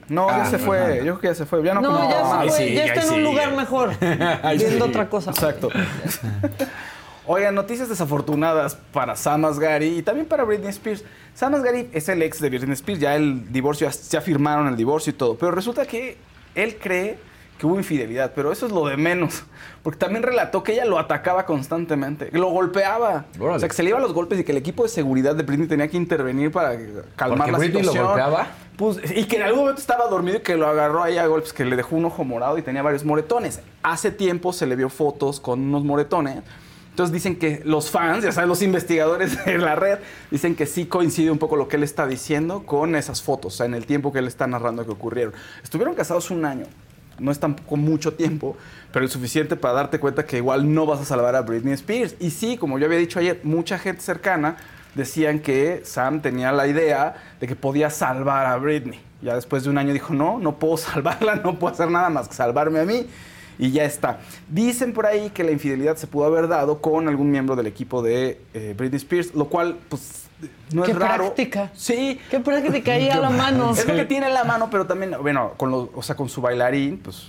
[0.10, 0.78] No, Ah, ya se fue.
[0.80, 0.96] Fernando.
[0.98, 1.64] Yo creo que ya se fue.
[1.64, 3.92] Ya no, No, ya, se fue, ya está en un lugar mejor,
[4.44, 5.32] Ahí viendo otra cosa.
[5.32, 5.70] Exacto.
[7.26, 11.04] Oigan, noticias desafortunadas para Sam Asghari y también para Britney Spears.
[11.36, 14.78] Sam Asghari es el ex de Britney Spears, ya el divorcio, ya, ya firmaron el
[14.78, 16.18] divorcio y todo, pero resulta que
[16.56, 17.20] él cree
[17.58, 19.44] que hubo infidelidad, pero eso es lo de menos,
[19.84, 23.56] porque también relató que ella lo atacaba constantemente, que lo golpeaba, Órale.
[23.56, 25.44] o sea, que se le iban los golpes y que el equipo de seguridad de
[25.44, 26.78] Britney tenía que intervenir para
[27.16, 28.06] calmar ¿Porque la Britney lo situación.
[28.06, 28.48] golpeaba?
[28.78, 31.52] Pues, y que en algún momento estaba dormido y que lo agarró ahí a golpes,
[31.52, 33.60] que le dejó un ojo morado y tenía varios moretones.
[33.82, 36.44] Hace tiempo se le vio fotos con unos moretones.
[36.92, 40.00] Entonces dicen que los fans, ya sabes, los investigadores de la red,
[40.32, 43.58] dicen que sí coincide un poco lo que él está diciendo con esas fotos, o
[43.58, 45.34] sea, en el tiempo que él está narrando que ocurrieron.
[45.64, 46.66] Estuvieron casados un año,
[47.20, 48.58] no es tampoco mucho tiempo,
[48.92, 52.16] pero es suficiente para darte cuenta que igual no vas a salvar a Britney Spears.
[52.20, 54.58] Y sí, como yo había dicho ayer, mucha gente cercana
[54.96, 59.00] decían que Sam tenía la idea de que podía salvar a Britney.
[59.22, 62.28] Ya después de un año dijo, no, no puedo salvarla, no puedo hacer nada más
[62.28, 63.08] que salvarme a mí.
[63.60, 64.20] Y ya está.
[64.50, 68.04] Dicen por ahí que la infidelidad se pudo haber dado con algún miembro del equipo
[68.04, 70.27] de eh, Britney Spears, lo cual, pues,
[70.74, 71.24] no Qué es raro.
[71.26, 71.72] práctica.
[71.76, 72.20] Sí.
[72.30, 73.72] Qué práctica ahí a la mano.
[73.72, 76.30] Es lo que tiene en la mano, pero también, bueno, con, lo- o sea, con
[76.30, 77.28] su bailarín, pues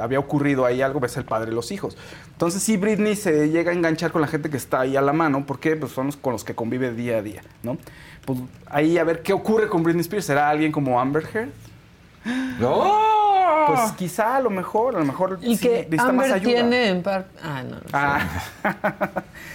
[0.00, 1.96] había ocurrido ahí algo, ves el padre de los hijos.
[2.32, 5.12] Entonces sí, Britney se llega a enganchar con la gente que está ahí a la
[5.12, 7.78] mano, porque pues, son los con los que convive día a día, ¿no?
[8.24, 10.26] Pues ahí a ver qué ocurre con Britney Spears.
[10.26, 11.48] ¿Será alguien como Amber Heard?
[12.62, 13.64] ¡Oh!
[13.68, 16.52] Pues quizá, a lo mejor, a lo mejor Y sí, que necesita más Amber ayuda.
[16.52, 17.26] tiene en par...
[17.42, 17.76] Ah, no.
[17.76, 17.88] no sé.
[17.92, 18.28] Ah.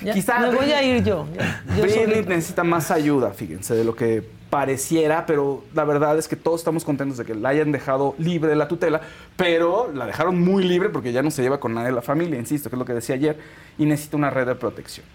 [0.03, 1.27] Ya, quizá me voy a ir yo.
[1.75, 4.23] yo Britney necesita más ayuda, fíjense, de lo que
[4.53, 8.51] pareciera, pero la verdad es que todos estamos contentos de que la hayan dejado libre
[8.51, 9.01] de la tutela,
[9.35, 12.37] pero la dejaron muy libre porque ya no se lleva con nadie de la familia,
[12.37, 13.39] insisto, que es lo que decía ayer,
[13.79, 15.07] y necesita una red de protección.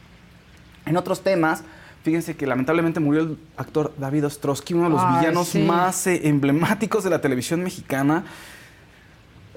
[0.87, 1.63] En otros temas,
[2.09, 5.63] fíjense que lamentablemente murió el actor David Ostrowski, uno de los Ay, villanos sí.
[5.63, 8.25] más eh, emblemáticos de la televisión mexicana.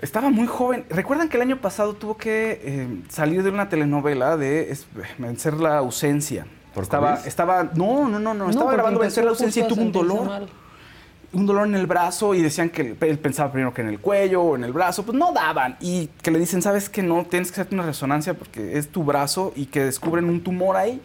[0.01, 0.83] Estaba muy joven.
[0.89, 4.85] ¿Recuerdan que el año pasado tuvo que eh, salir de una telenovela de es-
[5.17, 6.45] Vencer la ausencia?
[6.73, 7.27] ¿Por estaba, COVID?
[7.27, 10.49] estaba, no, no, no, no, estaba grabando Vencer la ausencia y tuvo un dolor mal.
[11.33, 13.99] un dolor en el brazo y decían que él, él pensaba primero que en el
[13.99, 15.77] cuello o en el brazo, pues no daban.
[15.79, 17.23] Y que le dicen, ¿sabes que no?
[17.25, 20.99] Tienes que hacerte una resonancia porque es tu brazo y que descubren un tumor ahí.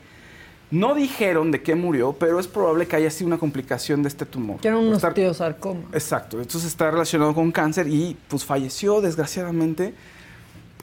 [0.71, 4.27] No dijeron de qué murió, pero es probable que haya sido una complicación de este
[4.27, 4.61] tumor.
[4.61, 5.83] Que era un estar- osteosarcoma.
[5.93, 9.95] Exacto, entonces está relacionado con cáncer y pues falleció desgraciadamente.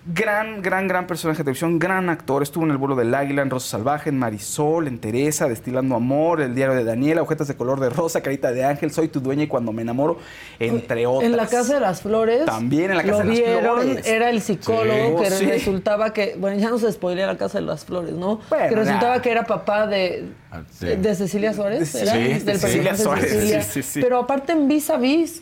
[0.06, 2.44] Gran, gran, gran personaje de televisión, gran actor.
[2.44, 6.42] Estuvo en El vuelo del águila, en Rosa Salvaje, en Marisol, en Teresa, Destilando Amor,
[6.42, 9.44] El diario de Daniela, Ojetas de color de rosa, Carita de ángel, Soy tu dueña
[9.44, 10.18] y cuando me enamoro,
[10.60, 11.24] entre otras.
[11.32, 12.44] En la Casa de las Flores.
[12.46, 14.06] También en la Casa lo de las vieron, Flores.
[14.06, 15.24] Era el psicólogo Sí.
[15.24, 15.46] que Sí.
[15.46, 16.36] resultaba que.
[16.38, 18.42] Bueno, ya no se spoilea la Casa de las Flores, ¿no?
[18.50, 20.26] Bueno, que resultaba que era papá de.
[20.52, 20.86] Ah, sí.
[20.88, 22.14] De Cecilia Suárez, Sí, ¿era?
[22.14, 23.62] de Del Cecilia personaje de Suárez, Cecilia.
[23.64, 24.02] sí, sí, sí.
[24.02, 25.42] Pero aparte en Vis a Vis.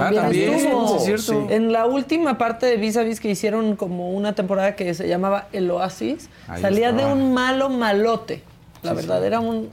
[0.00, 0.98] También, Ah, también, estuvo.
[0.98, 1.46] sí, es cierto.
[1.50, 5.06] En la última parte de Vis a Vis que hicieron como una temporada que se
[5.08, 8.42] llamaba El Oasis, Ahí salía de un malo malote.
[8.82, 9.70] La verdad, era un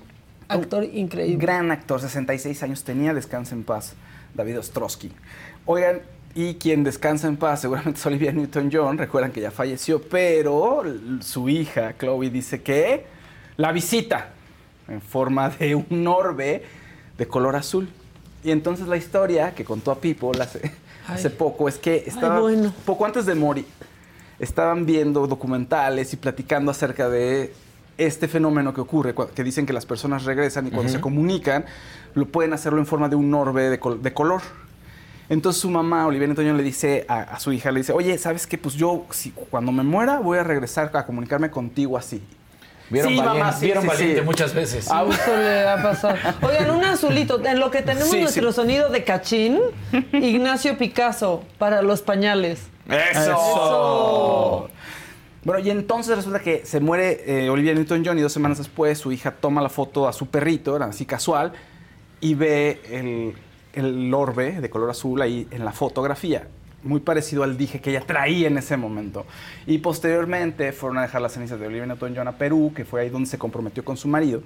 [0.47, 1.37] actor increíble.
[1.43, 3.93] Gran actor, 66 años tenía, descansa en paz,
[4.35, 5.11] David Ostrowski.
[5.65, 6.01] Oigan,
[6.35, 10.83] y quien descansa en paz seguramente es Olivia Newton-John, recuerdan que ya falleció, pero
[11.21, 13.05] su hija, Chloe, dice que
[13.57, 14.29] la visita
[14.87, 16.63] en forma de un orbe
[17.17, 17.89] de color azul.
[18.43, 20.71] Y entonces la historia que contó a People hace,
[21.29, 22.73] poco es que estaba bueno.
[22.85, 23.65] poco antes de morir,
[24.39, 27.53] estaban viendo documentales y platicando acerca de
[27.97, 31.65] este fenómeno que ocurre, que dicen que las personas regresan y cuando se comunican,
[32.15, 34.41] lo pueden hacerlo en forma de un orbe de, col- de color.
[35.29, 38.47] Entonces su mamá, Olivia Newton le dice a, a su hija, le dice, oye, ¿sabes
[38.47, 38.57] qué?
[38.57, 42.21] Pues yo, si, cuando me muera, voy a regresar a comunicarme contigo así.
[42.91, 44.25] Vieron Sí, valiente, mamá, sí, vieron sí, valiente sí.
[44.25, 44.87] muchas veces.
[44.91, 46.35] Ah, Eso le va a pasar.
[46.41, 47.43] Oigan, un azulito.
[47.45, 48.55] En lo que tenemos Sí, nuestro sí.
[48.55, 49.59] sonido de cachín,
[50.13, 52.67] Ignacio Picasso para los pañales.
[52.89, 54.69] ¡Eso!
[55.43, 59.11] Bueno, y entonces resulta que se muere eh, Olivia Newton-John y dos semanas después su
[59.11, 61.53] hija toma la foto a su perrito, era así casual,
[62.19, 63.33] y ve el,
[63.73, 66.47] el orbe de color azul ahí en la fotografía.
[66.83, 69.25] Muy parecido al dije que ella traía en ese momento.
[69.67, 73.09] Y posteriormente fueron a dejar las cenizas de Olivia Newton-John a Perú, que fue ahí
[73.09, 74.41] donde se comprometió con su marido.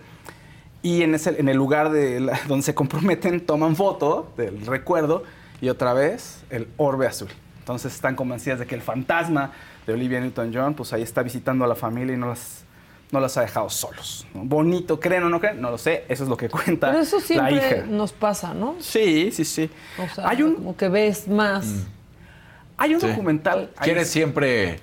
[0.81, 5.23] Y en, ese, en el lugar de la- donde se comprometen, toman foto del recuerdo
[5.61, 7.29] y otra vez el orbe azul.
[7.59, 9.51] Entonces están convencidas de que el fantasma
[9.87, 12.63] de Olivia Newton-John, pues ahí está visitando a la familia y no las,
[13.11, 14.27] no las ha dejado solos.
[14.35, 14.41] ¿no?
[14.43, 15.59] Bonito, ¿creen o no creen?
[15.61, 17.85] No lo sé, eso es lo que cuenta Pero eso la siempre hija.
[17.87, 18.75] nos pasa, ¿no?
[18.79, 19.69] Sí, sí, sí.
[19.97, 21.65] O sea, hay un, como que ves más.
[22.77, 23.07] Hay un Sí.
[23.07, 23.71] documental.
[23.77, 24.79] hay- ¿Quieres siempre,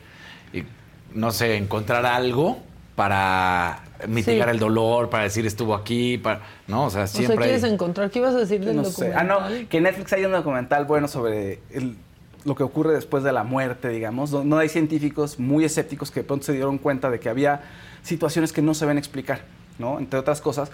[1.14, 2.59] no sé, encontrar algo
[2.96, 4.55] para mitigar Sí.
[4.55, 7.44] el dolor, para decir estuvo aquí, para, no, o sea, O sea, siempre.
[7.46, 8.11] ¿quieres hay- encontrar?
[8.11, 9.12] ¿Qué ibas a decir del No sé.
[9.14, 9.62] Ah, documental?
[9.62, 11.96] no, que en Netflix hay un documental bueno sobre el-
[12.44, 14.33] lo que ocurre después de la muerte, digamos.
[14.33, 17.61] No, no hay científicos muy escépticos que de pronto se dieron cuenta de que había
[18.02, 19.42] situaciones que no se ven explicar,
[19.78, 19.98] ¿no?
[20.00, 20.70] Entre otras cosas,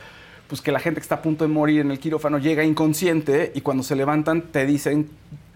[0.48, 3.52] pues que la gente que está a punto de morir en el quirófano llega inconsciente
[3.54, 5.10] y cuando se levantan te dicen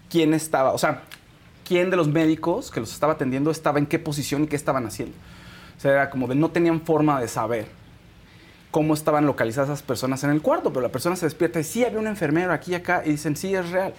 [0.09, 1.01] quién estaba, o sea,
[1.65, 4.85] quién de los médicos que los estaba atendiendo estaba en qué posición y qué estaban
[4.85, 5.15] haciendo.
[5.77, 7.67] O sea, era como de no tenían forma de saber
[8.71, 11.83] cómo estaban localizadas esas personas en el cuarto, pero la persona se despierta y sí,
[11.85, 13.93] había un enfermero aquí y acá, y dicen, sí, es real.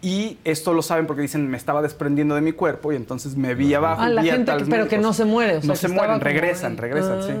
[0.00, 3.54] Y esto lo saben porque dicen, me estaba desprendiendo de mi cuerpo y entonces me
[3.54, 4.02] vi abajo.
[4.02, 5.00] Ah, la vi a gente, que- pero que médicos.
[5.02, 5.56] no se muere.
[5.56, 7.32] O sea, no que se mueren, regresan, regresan, sí.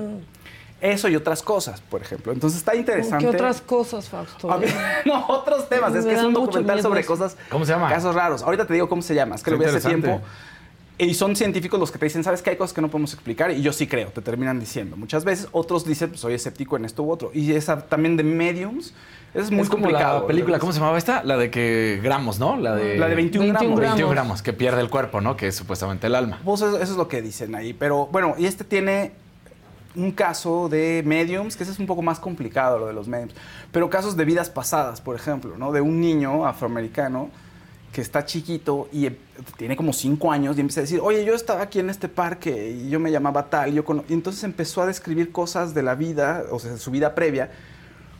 [0.84, 2.30] Eso y otras cosas, por ejemplo.
[2.30, 3.24] Entonces está interesante.
[3.24, 4.52] ¿Qué otras cosas, Fausto?
[4.52, 4.60] A
[5.06, 5.94] no, otros temas.
[5.94, 7.08] Es Me que es un documental sobre eso.
[7.08, 7.38] cosas.
[7.48, 7.88] ¿Cómo se llama?
[7.88, 8.42] Casos raros.
[8.42, 9.34] Ahorita te digo cómo se llama.
[9.34, 10.20] Es que lo vi hace tiempo.
[10.98, 13.50] Y son científicos los que te dicen, ¿sabes que hay cosas que no podemos explicar?
[13.50, 14.94] Y yo sí creo, te terminan diciendo.
[14.94, 17.30] Muchas veces otros dicen, pues soy escéptico en esto u otro.
[17.32, 18.92] Y esa también de mediums,
[19.32, 20.20] es muy es como complicado.
[20.20, 21.24] la película, ¿cómo se llamaba esta?
[21.24, 22.58] La de que gramos, ¿no?
[22.58, 23.80] La de, La de 21, 21 gramos.
[23.80, 24.10] 21 gramos.
[24.10, 25.34] gramos, que pierde el cuerpo, ¿no?
[25.36, 26.40] Que es supuestamente el alma.
[26.44, 27.72] Pues eso, eso es lo que dicen ahí.
[27.72, 29.23] Pero bueno, y este tiene
[29.96, 33.34] un caso de mediums, que ese es un poco más complicado lo de los mediums.
[33.72, 35.72] Pero casos de vidas pasadas, por ejemplo, ¿no?
[35.72, 37.30] De un niño afroamericano
[37.92, 39.16] que está chiquito y eh,
[39.56, 42.70] tiene como cinco años y empieza a decir, oye, yo estaba aquí en este parque
[42.70, 43.72] y yo me llamaba tal.
[43.72, 44.04] Yo cono-".
[44.08, 47.50] y entonces empezó a describir cosas de la vida, o sea, de su vida previa,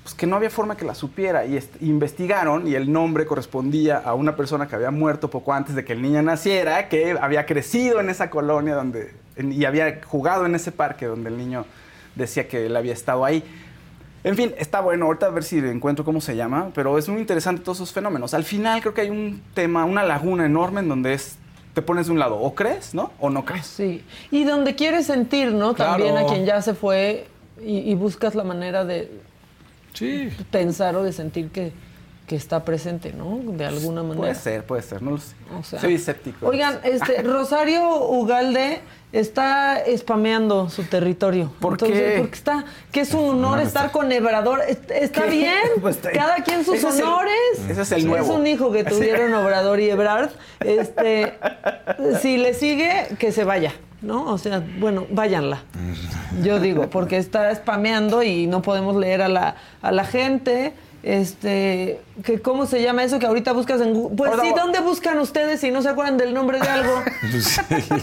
[0.04, 1.44] pues que no había forma que la supiera.
[1.44, 5.74] Y est- investigaron y el nombre correspondía a una persona que había muerto poco antes
[5.74, 10.46] de que el niño naciera, que había crecido en esa colonia donde, y había jugado
[10.46, 11.64] en ese parque donde el niño
[12.14, 13.42] decía que él había estado ahí.
[14.22, 17.20] En fin, está bueno, ahorita a ver si encuentro cómo se llama, pero es muy
[17.20, 18.32] interesante todos esos fenómenos.
[18.32, 21.36] Al final creo que hay un tema, una laguna enorme en donde es,
[21.74, 23.12] te pones de un lado, o crees, ¿no?
[23.20, 23.66] O no crees.
[23.66, 24.02] sí.
[24.30, 25.74] Y donde quieres sentir, ¿no?
[25.74, 27.26] También a quien ya se fue,
[27.62, 29.10] Y, y buscas la manera de
[29.92, 30.28] Sí.
[30.50, 31.72] pensar o de sentir que,
[32.26, 33.38] que está presente, ¿no?
[33.52, 34.18] De alguna manera.
[34.18, 35.34] Puede ser, puede ser, no lo sé.
[35.58, 36.46] O sea, Soy escéptico.
[36.46, 38.80] Oigan, este Rosario Ugalde
[39.12, 41.52] está spameando su territorio.
[41.60, 42.16] ¿Por qué?
[42.18, 44.60] Porque está, que es un honor estar con Obrador.
[44.66, 45.30] Est- Está ¿Qué?
[45.30, 45.54] bien.
[45.82, 47.34] Pues está- Cada quien sus ese es el- honores.
[47.68, 48.24] ese es el nuevo.
[48.24, 50.30] Es un hijo que tuvieron Obrador y Ebrard.
[50.60, 51.34] Este,
[52.22, 53.72] si le sigue, que se vaya.
[54.00, 54.26] ¿No?
[54.32, 55.62] O sea, bueno, váyanla.
[56.42, 60.74] Yo digo, porque está spameando y no podemos leer a la, a la gente.
[61.06, 64.16] Este, que ¿cómo se llama eso que ahorita buscas en Google?
[64.16, 66.94] Pues sí, ¿dónde buscan ustedes si no se acuerdan del nombre de algo?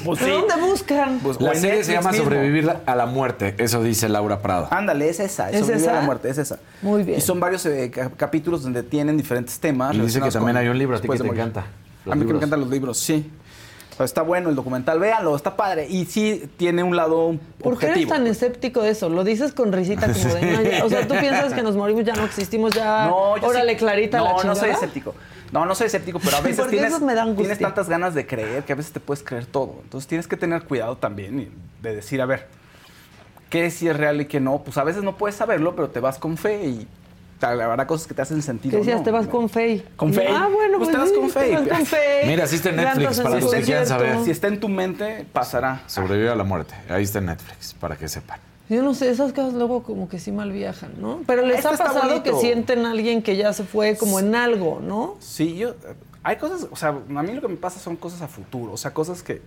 [0.05, 0.29] Pues sí.
[0.29, 1.19] ¿Dónde buscan?
[1.23, 2.25] Pues, La serie se llama mismo.
[2.25, 4.67] Sobrevivir a la muerte, eso dice Laura Prada.
[4.69, 6.59] Ándale, es esa, es ¿Es Sobrevive a la muerte, es esa.
[6.83, 7.17] Muy bien.
[7.17, 9.95] Y son varios eh, ca- capítulos donde tienen diferentes temas.
[9.95, 11.65] Y dice que también con hay un libro, a ti que te encanta.
[12.09, 13.31] A mí que me encantan los libros, sí.
[14.03, 15.87] Está bueno el documental, véanlo, está padre.
[15.89, 18.13] Y sí tiene un lado ¿Por qué eres objetivo.
[18.13, 19.09] tan escéptico de eso?
[19.09, 20.41] Lo dices con risita como de...
[20.51, 20.85] "No, ya".
[20.85, 23.07] O sea, tú piensas que nos morimos, ya no existimos, ya...
[23.07, 24.59] No, yo Órale, sí- clarita no, la No, chingada.
[24.59, 25.13] soy escéptico.
[25.51, 28.13] No, no soy escéptico, pero a veces Porque tienes, esos me dan tienes tantas ganas
[28.13, 29.75] de creer que a veces te puedes creer todo.
[29.83, 31.49] Entonces tienes que tener cuidado también y
[31.83, 32.47] de decir, a ver,
[33.49, 34.59] qué sí es real y qué no.
[34.63, 36.87] Pues a veces no puedes saberlo, pero te vas con fe y
[37.41, 38.71] tal, habrá cosas que te hacen sentido.
[38.71, 38.99] ¿Qué decías?
[38.99, 39.03] ¿no?
[39.03, 39.83] te vas con fe.
[39.97, 40.27] Con fe.
[40.29, 41.49] Ah, bueno, Pues pues, te vas sí, con fe.
[41.49, 42.21] Te vas con fe.
[42.27, 44.23] Mira, así está en Netflix, para su los que quieran saber.
[44.23, 45.81] Si está en tu mente, pasará.
[45.87, 48.39] Sobrevivir a la muerte, ahí está en Netflix, para que sepan.
[48.69, 51.19] Yo no sé, esas cosas luego como que sí mal viajan, ¿no?
[51.27, 52.23] Pero les Este ha pasado bonito.
[52.23, 55.15] que sienten a alguien que ya se fue como en algo, ¿no?
[55.19, 55.75] Sí, yo.
[56.23, 58.77] Hay cosas, o sea, a mí lo que me pasa son cosas a futuro, o
[58.77, 59.41] sea, cosas que,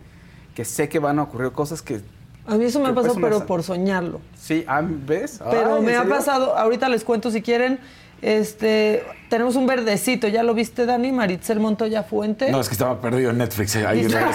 [0.54, 2.00] que sé que van a ocurrir, cosas que.
[2.46, 4.20] A mí eso me ha pasado, pues pero por soñarlo.
[4.38, 5.40] Sí, ah, ¿ves?
[5.50, 7.78] Pero Ay, ¿en me ha pasado, ahorita les cuento si quieren.
[8.20, 11.12] Este, tenemos un verdecito, ¿ya lo viste, Dani?
[11.12, 12.50] Maritzel Montoya Fuente.
[12.50, 13.76] No, es que estaba perdido en Netflix.
[13.76, 14.32] eh, Ahí Dani.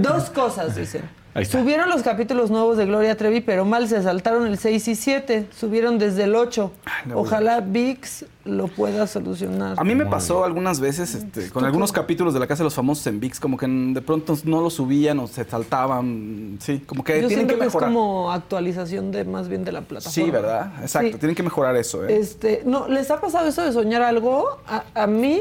[0.00, 1.02] Dos cosas, dicen.
[1.34, 1.60] Ahí está.
[1.60, 5.46] Subieron los capítulos nuevos de Gloria Trevi, pero mal se saltaron el 6 y 7.
[5.58, 6.70] Subieron desde el 8.
[7.06, 9.76] le voy a Ojalá VIX lo pueda solucionar.
[9.78, 12.74] A mí me pasó algunas veces este, con algunos capítulos de la Casa de los
[12.74, 16.58] Famosos en VIX, como que de pronto no lo subían o se saltaban.
[16.60, 17.88] Sí, como que Yo tienen que que, mejorar.
[17.88, 20.12] es como actualización de más bien de la plataforma.
[20.26, 20.72] Sí, ¿verdad?
[20.82, 21.18] Exacto, Sí.
[21.18, 22.18] tienen que mejorar eso, ¿eh?
[22.18, 24.58] Este, no, ¿les ha pasado eso de soñar algo?
[24.66, 25.40] A, a mí,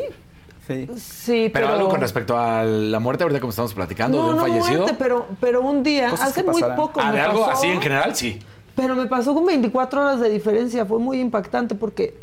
[0.72, 0.88] Sí.
[1.00, 1.78] sí, Pero, pero...
[1.78, 4.80] algo con respecto a la muerte, ahorita como estamos platicando, no, de un no fallecido.
[4.82, 7.68] muerte, pero, pero un día, Cosas hace muy poco Ah, me de algo pasó, así
[7.68, 8.40] en general, sí.
[8.76, 12.16] Pero me pasó con 24 horas de diferencia, fue muy impactante porque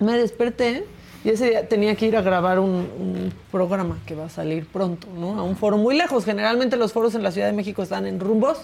[0.00, 0.84] me desperté
[1.24, 4.66] y ese día tenía que ir a grabar un, un programa que va a salir
[4.66, 5.38] pronto, ¿no?
[5.38, 6.24] A un foro muy lejos.
[6.26, 8.58] Generalmente los foros en la Ciudad de México están en rumbos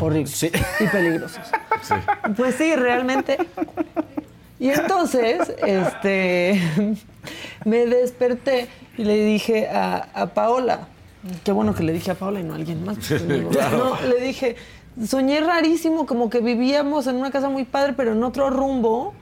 [0.00, 0.50] horribles Sí.
[0.80, 1.42] y peligrosos.
[1.82, 1.94] Sí.
[2.36, 3.36] Pues sí, realmente.
[4.60, 6.60] Y entonces, este,
[7.64, 10.88] me desperté y le dije a, a Paola,
[11.44, 12.96] qué bueno que le dije a Paola y no a alguien más.
[12.96, 14.56] porque digo, No, le dije,
[15.06, 19.14] soñé rarísimo, como que vivíamos en una casa muy padre, pero en otro rumbo.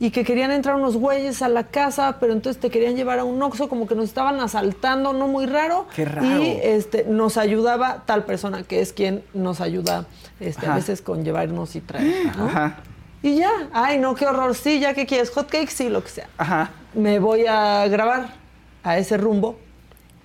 [0.00, 3.24] Y que querían entrar unos güeyes a la casa, pero entonces te querían llevar a
[3.24, 5.86] un oxo, como que nos estaban asaltando, no muy raro.
[5.94, 6.42] Qué raro.
[6.42, 10.06] Y este, nos ayudaba tal persona que es quien nos ayuda
[10.40, 12.36] este, a veces con llevarnos y traer.
[12.36, 12.46] ¿no?
[12.46, 12.78] Ajá.
[13.24, 16.10] Y ya, ay, no, qué horror, sí, ya que quieres, hot cakes, sí, lo que
[16.10, 16.28] sea.
[16.36, 16.72] Ajá.
[16.92, 18.34] Me voy a grabar
[18.82, 19.58] a ese rumbo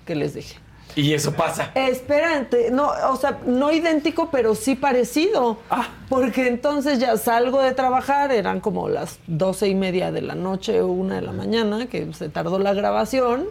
[0.04, 0.58] que les dije.
[0.96, 1.70] Y eso pasa.
[1.74, 5.56] Espérate, no, o sea, no idéntico, pero sí parecido.
[5.70, 5.88] Ah.
[6.10, 10.82] Porque entonces ya salgo de trabajar, eran como las doce y media de la noche
[10.82, 13.46] o una de la mañana, que se tardó la grabación,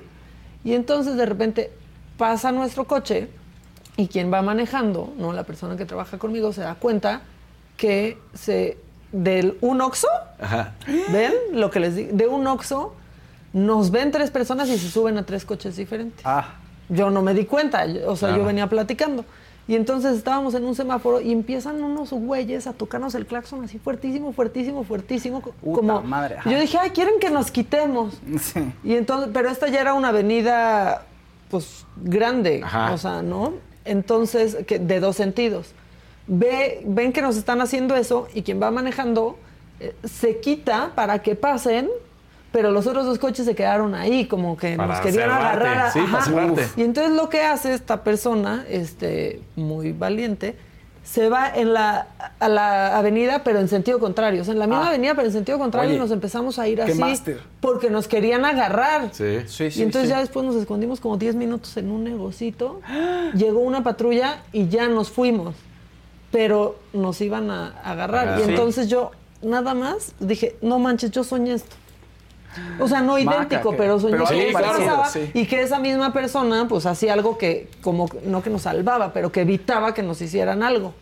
[0.64, 1.72] y entonces de repente
[2.20, 3.30] pasa nuestro coche
[3.98, 7.22] y quien va manejando, no la persona que trabaja conmigo, se da cuenta
[7.78, 8.78] que se
[9.12, 10.08] del un oxo,
[10.40, 10.74] Ajá.
[11.12, 12.94] ven lo que les digo, de un oxo
[13.54, 16.22] nos ven tres personas y se suben a tres coches diferentes.
[16.26, 16.54] Ah.
[16.90, 18.44] Yo no me di cuenta, o sea, Claro.
[18.44, 19.26] yo venía platicando.
[19.68, 23.78] Y entonces estábamos en un semáforo y empiezan unos güeyes a tocarnos el claxon así
[23.78, 25.42] fuertísimo, fuertísimo, fuertísimo.
[25.42, 26.50] Puta como, madre, ajá.
[26.50, 28.20] Yo dije, ay, quieren que nos quitemos.
[28.42, 28.72] Sí.
[28.84, 31.04] Y entonces, pero esta ya era una avenida,
[31.52, 32.94] pues, grande, Ajá.
[32.94, 33.54] o sea, ¿no?
[33.86, 35.68] Entonces, que, de dos sentidos.
[36.32, 39.38] Ve, ven que nos están haciendo eso y quien va manejando
[39.80, 41.90] eh, se quita para que pasen,
[42.52, 45.86] pero los otros dos coches se quedaron ahí, como que Para nos querían cerrarte, agarrar.
[45.88, 46.72] a- sí, ajá.
[46.78, 50.56] Y entonces lo que hace esta persona, este, muy valiente,
[51.04, 52.08] se va en la,
[52.40, 54.42] a la avenida, pero en sentido contrario.
[54.42, 54.90] O sea, en la misma Ah.
[54.90, 57.00] avenida, pero en sentido contrario, Oye, y nos empezamos a ir qué así.
[57.00, 57.40] máster.
[57.62, 59.10] Porque nos querían agarrar.
[59.14, 59.40] Sí.
[59.48, 59.80] Sí, sí.
[59.80, 60.14] y entonces sí.
[60.14, 62.82] ya después nos escondimos como 10 minutos en un negocito.
[63.34, 65.56] Llegó una patrulla y ya nos fuimos.
[66.32, 68.30] Pero nos iban a agarrar.
[68.30, 68.50] Ah, y sí.
[68.50, 69.12] entonces yo
[69.42, 71.76] nada más dije, no manches, yo soñé esto.
[72.80, 75.32] O sea, no idéntico, pero soñé pero que eso parecido, pasaba sí.
[75.34, 79.32] y que esa misma persona pues hacía algo que, como, no que nos salvaba, pero
[79.32, 80.94] que evitaba que nos hicieran algo.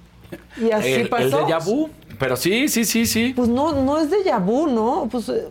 [0.57, 1.39] Y así el, pasó.
[1.39, 1.89] El déjà vu.
[2.19, 3.33] Pero sí, sí, sí, sí.
[3.35, 5.07] Pues no, no es déjà vu, ¿no?
[5.11, 5.47] Pues eh,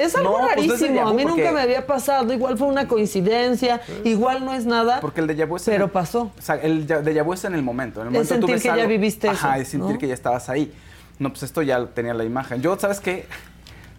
[0.00, 1.00] es algo No, pues no es rarísimo.
[1.00, 2.32] déjà vu a mí nunca me había pasado.
[2.32, 3.80] Igual fue una coincidencia.
[4.04, 5.00] Igual no es nada.
[5.00, 6.32] Porque el déjà vu es Pero el- pasó.
[6.36, 8.00] O sea, el ya- déjà vu es en el momento.
[8.02, 9.92] En el Es momento tú sentir ves que ya algo- viviste Ajá, eso, es sentir
[9.92, 9.98] ¿no?
[9.98, 10.72] que ya estabas ahí.
[11.20, 12.62] No, pues esto ya tenía la imagen.
[12.62, 13.26] Yo, ¿sabes qué?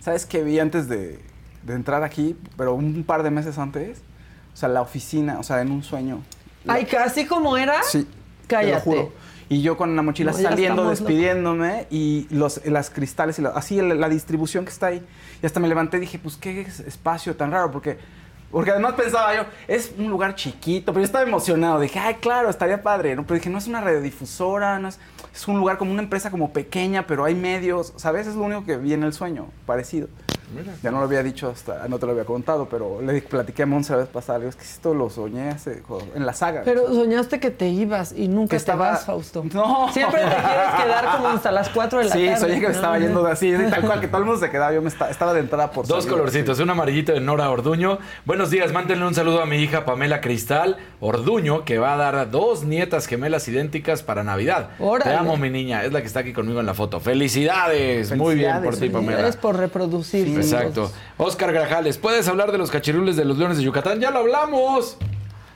[0.02, 1.20] ¿Sabes qué vi antes de,
[1.64, 2.36] de entrar aquí?
[2.58, 4.00] Pero un par de meses antes.
[4.54, 6.20] O sea, la oficina, o sea, en un sueño.
[6.66, 7.82] La- Ay, casi como era.
[7.84, 8.06] Sí.
[8.48, 8.82] Cállate.
[8.82, 9.14] Te lo juro.
[9.50, 13.82] Y yo con la mochila No, saliendo, despidiéndome y los, las cristales y la- así
[13.82, 15.04] la, la distribución que está ahí.
[15.42, 17.98] Y hasta me levanté y dije, pues qué es- espacio tan raro, porque,
[18.52, 21.80] porque además pensaba yo, es un lugar chiquito, pero yo estaba emocionado.
[21.80, 23.16] Dije, ay, claro, estaría padre.
[23.16, 23.24] ¿no?
[23.26, 25.00] Pero dije, no es una radiodifusora, no es,
[25.34, 28.28] es un lugar como una empresa como pequeña, pero hay medios, ¿sabes?
[28.28, 30.10] Es lo único que vi en el sueño, parecido.
[30.84, 33.66] Ya no lo había dicho hasta, no te lo había contado, pero le platiqué a
[33.66, 34.40] Monse la vez pasada.
[34.40, 35.84] Le digo, es que esto lo soñé hace-
[36.16, 36.62] en la saga.
[36.66, 39.44] Pero soñaste que te ibas y nunca te estaba- vas, Fausto.
[39.54, 39.92] No.
[39.94, 42.40] Siempre te quieres quedar como hasta las 4 de la Sí, tarde.
[42.40, 44.50] soñé que me estaba No, yendo de así, tal cual, que todo el mundo se
[44.50, 44.74] quedaba.
[44.74, 46.18] Yo me esta- estaba de entrada por Dos salir.
[46.18, 48.00] colorcitos, un amarillito de Nora Orduño.
[48.26, 52.30] Buenos días, mándenle un saludo a mi hija Pamela Cristal Orduño, que va a dar
[52.32, 54.70] dos nietas gemelas idénticas para Navidad.
[54.80, 55.12] Órale.
[55.12, 57.00] Te amo, mi niña, es la que está aquí conmigo en la foto.
[57.00, 58.16] ¡Felicidades!
[58.16, 59.20] Muy bien por ti, Pamela.
[59.20, 60.39] Eres por reproducir.
[60.42, 60.92] Exacto.
[61.18, 64.00] Oscar Grajales, ¿puedes hablar de los cachirules de los leones de Yucatán?
[64.00, 64.98] ¡Ya lo hablamos!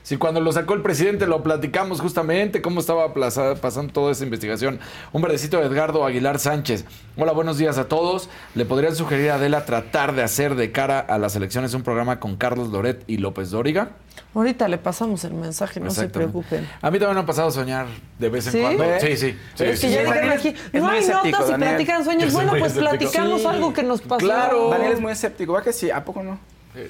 [0.04, 4.22] Si cuando lo sacó el presidente lo platicamos justamente, cómo estaba plaza- pasando toda esa
[4.22, 4.78] investigación.
[5.12, 6.84] Un verdecito de Edgardo Aguilar Sánchez.
[7.16, 8.28] Hola, buenos días a todos.
[8.54, 12.20] ¿Le podrían sugerir a Adela tratar de hacer de cara a las elecciones un programa
[12.20, 13.92] con Carlos Loret y López Dóriga?
[14.34, 16.68] Ahorita le pasamos el mensaje, no se preocupen.
[16.82, 17.86] A mí también me ha pasado soñar
[18.18, 18.60] de vez en ¿Sí?
[18.60, 18.82] cuando.
[18.84, 19.00] ¿Ve?
[19.00, 19.38] Sí, sí.
[19.54, 20.06] sí, es sí, que ya sí.
[20.06, 21.68] dijeron aquí, no hay escéptico, notas y Daniel.
[21.70, 22.32] platican sueños.
[22.34, 22.90] Bueno, pues escéptico.
[22.90, 23.46] platicamos Sí.
[23.46, 24.18] algo que nos pasó.
[24.26, 24.68] Claro.
[24.68, 25.90] Daniel es muy escéptico, ¿va que sí?
[25.90, 26.38] ¿A poco no?
[26.74, 26.82] Sí.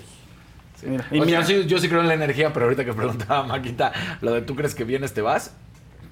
[0.85, 1.41] Mira, O y sea, mira.
[1.41, 4.43] yo, sí, yo sí creo en la energía, pero ahorita que preguntaba Maquita, lo de
[4.43, 5.53] tú crees que vienes, te vas.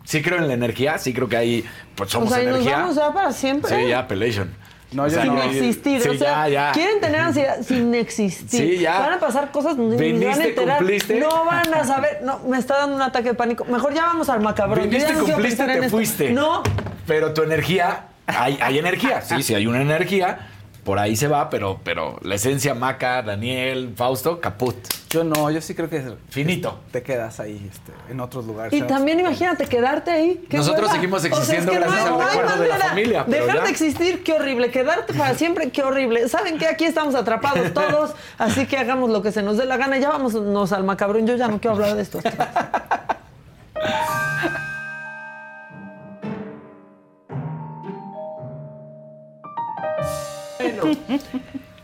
[0.04, 1.64] Sí creo en la energía, sí creo que ahí
[1.94, 2.78] pues O somos sea, y nos energía.
[2.78, 3.70] vamos ya para siempre.
[3.82, 4.50] Sí, ya, Pelation.
[4.90, 5.42] No, yo sin no.
[5.42, 6.02] existir.
[6.02, 6.72] Sí, o sea, ya, ya.
[6.72, 8.60] quieren tener ansiedad sin existir.
[8.60, 8.98] Sí, ya.
[8.98, 10.78] Van a pasar cosas ni ni se van a enterar.
[10.78, 11.18] cumpliste.
[11.20, 12.20] No van a saber.
[12.24, 13.64] No, me está dando un ataque de pánico.
[13.64, 14.84] Mejor ya vamos al macabrón.
[14.84, 16.30] Yo Viniste, cumpliste, te fuiste.
[16.32, 16.62] No,
[17.06, 19.22] Pero tu energía, hay, hay energía.
[19.22, 20.48] Sí, sí, hay una energía.
[20.84, 24.74] Por ahí se va, pero, pero la esencia Maca, Daniel, Fausto, caput.
[25.10, 26.80] Yo no, yo sí creo que Finito.
[26.90, 28.72] te quedas ahí este, en otros lugares.
[28.72, 30.44] Y también imagínate quedarte ahí.
[30.50, 30.94] Nosotros hueva.
[30.94, 33.56] seguimos O sea, es existiendo que gracias hay- al hay recuerdo de la familia, Dejar
[33.56, 33.62] ya.
[33.62, 34.70] de existir, qué horrible.
[34.72, 36.28] Quedarte para siempre, qué horrible.
[36.28, 36.66] ¿Saben qué?
[36.66, 39.98] Aquí estamos atrapados todos, así que hagamos lo que se nos dé la gana.
[39.98, 41.26] Ya vámonos al macabrón.
[41.28, 42.18] Yo ya no quiero hablar de esto.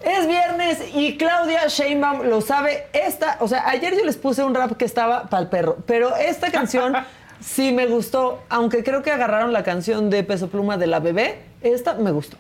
[0.01, 2.87] Es viernes y Claudia Sheinbaum lo sabe.
[2.93, 6.17] Esta, o sea, ayer yo les puse un rap que estaba para el perro, pero
[6.17, 6.95] esta canción
[7.41, 11.41] sí me gustó, aunque creo que agarraron la canción de Peso Pluma de la bebé.
[11.63, 12.37] Esta me gustó.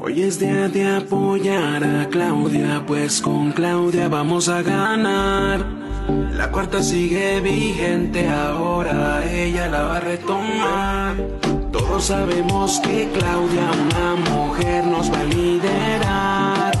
[0.00, 5.81] Hoy es día de apoyar a Claudia, pues con Claudia vamos a ganar.
[6.08, 11.16] La cuarta sigue vigente, ahora ella la va a retomar.
[11.70, 16.72] Todos sabemos que Claudia, una mujer, nos va a liderar.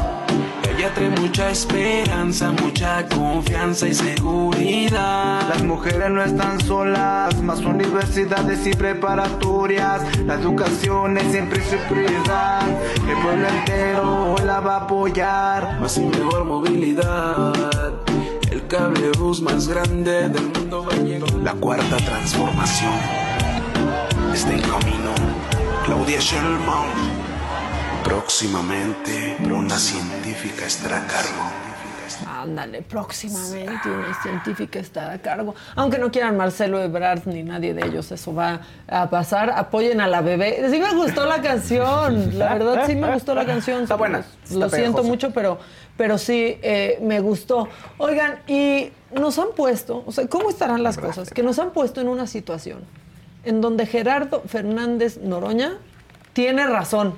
[0.76, 5.48] Ella trae mucha esperanza, mucha confianza y seguridad.
[5.48, 10.02] Las mujeres no están solas, más universidades y preparatorias.
[10.26, 12.62] La educación es siempre su prioridad.
[13.08, 15.80] El pueblo entero la va a apoyar.
[15.80, 18.11] más y mejor movilidad.
[19.42, 20.88] Más grande del mundo.
[21.44, 22.94] La cuarta transformación
[24.32, 25.12] está en camino.
[25.84, 26.88] Claudia Sheinbaum.
[28.02, 31.71] Próximamente, una científica estará a cargo.
[32.26, 35.54] Ándale, próximamente una científica estará a cargo.
[35.74, 39.50] Aunque no quieran Marcelo Ebrard ni nadie de ellos, eso va a pasar.
[39.50, 40.68] Apoyen a la bebé.
[40.70, 43.82] Sí me gustó la canción, la verdad sí me gustó la canción.
[43.82, 45.58] Está buena, Lo, está lo siento mucho, pero,
[45.96, 47.68] pero sí eh, me gustó.
[47.98, 51.30] Oigan, y nos han puesto, o sea, ¿cómo estarán las cosas?
[51.30, 52.80] Que nos han puesto en una situación
[53.44, 55.78] en donde Gerardo Fernández Noroña
[56.32, 57.14] tiene razón.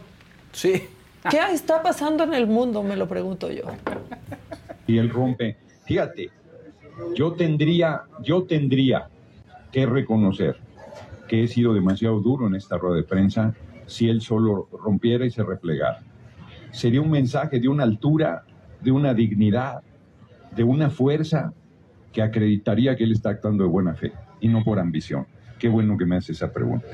[0.53, 0.89] Sí.
[1.31, 2.83] ¿Qué está pasando en el mundo?
[2.83, 3.65] Me lo pregunto yo.
[4.87, 5.57] Y él rompe.
[5.85, 6.31] Fíjate,
[7.15, 9.09] yo tendría, yo tendría
[9.73, 10.57] que reconocer
[11.29, 13.55] que he sido demasiado duro en esta rueda de prensa
[13.87, 16.01] si él solo rompiera y se replegara.
[16.71, 18.45] Sería un mensaje de una altura,
[18.81, 19.83] de una dignidad,
[20.55, 21.53] de una fuerza
[22.13, 25.27] que acreditaría que él está actuando de buena fe y no por ambición.
[25.59, 26.87] Qué bueno que me hace esa pregunta.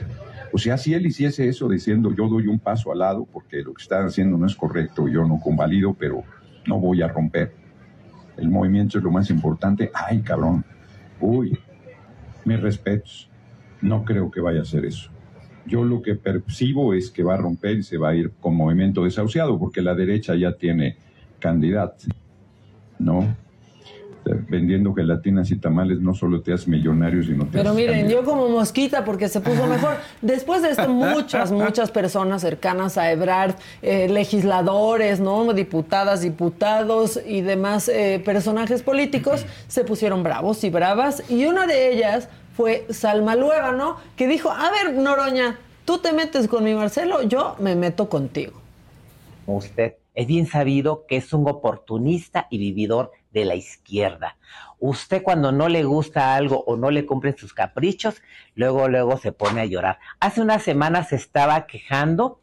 [0.53, 3.75] O sea, si él hiciese eso diciendo yo doy un paso al lado porque lo
[3.75, 6.25] que están haciendo no es correcto, yo no convalido, pero
[6.67, 7.60] no voy a romper
[8.41, 9.91] el movimiento es lo más importante.
[9.95, 10.65] Ay, cabrón.
[11.21, 11.59] Uy,
[12.45, 13.29] mis respetos.
[13.83, 15.11] No creo que vaya a ser eso.
[15.67, 18.57] Yo lo que percibo es que va a romper y se va a ir con
[18.57, 20.97] movimiento desahuciado, porque la derecha ya tiene
[21.39, 22.07] candidato,
[22.99, 23.37] ¿no?
[24.25, 28.25] Vendiendo gelatinas y tamales no solo te haces millonario, sino te Pero haces miren, yo
[28.25, 29.97] como mosquita porque se puso mejor.
[30.21, 35.53] Después de esto, muchas, muchas personas cercanas a Ebrard, eh, legisladores, ¿no?
[35.53, 41.23] Diputadas, diputados y demás eh, personajes políticos se pusieron bravos y bravas.
[41.31, 46.47] Y una de ellas fue Salma Luébano, que dijo, a ver, Noroña, tú te metes
[46.47, 48.61] con mi Marcelo, yo me meto contigo.
[49.47, 54.37] usted es bien sabido que es un oportunista y vividor de la izquierda.
[54.79, 58.23] Usted cuando no le gusta algo o no le cumplen sus caprichos,
[58.55, 59.99] luego, luego se pone a llorar.
[60.21, 62.41] Hace unas semanas se estaba quejando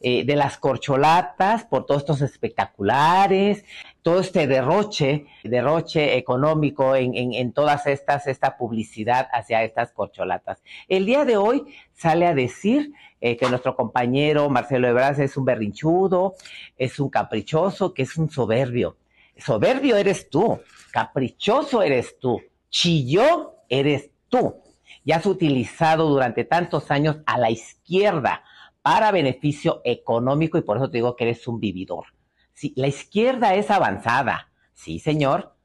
[0.00, 3.64] eh, de las corcholatas por todos estos espectaculares,
[4.02, 10.62] todo este derroche, derroche económico en, en, en todas estas, esta publicidad hacia estas corcholatas.
[10.88, 15.46] El día de hoy sale a decir eh, que nuestro compañero Marcelo Ebrard es un
[15.46, 16.34] berrinchudo,
[16.76, 18.96] es un caprichoso, que es un soberbio.
[19.36, 20.60] Soberbio eres tú,
[20.92, 24.60] caprichoso eres tú, chillón eres tú.
[25.04, 28.42] Y has utilizado durante tantos años a la izquierda
[28.82, 32.06] para beneficio económico y por eso te digo que eres un vividor.
[32.52, 35.56] Sí, la izquierda es avanzada, sí, señor.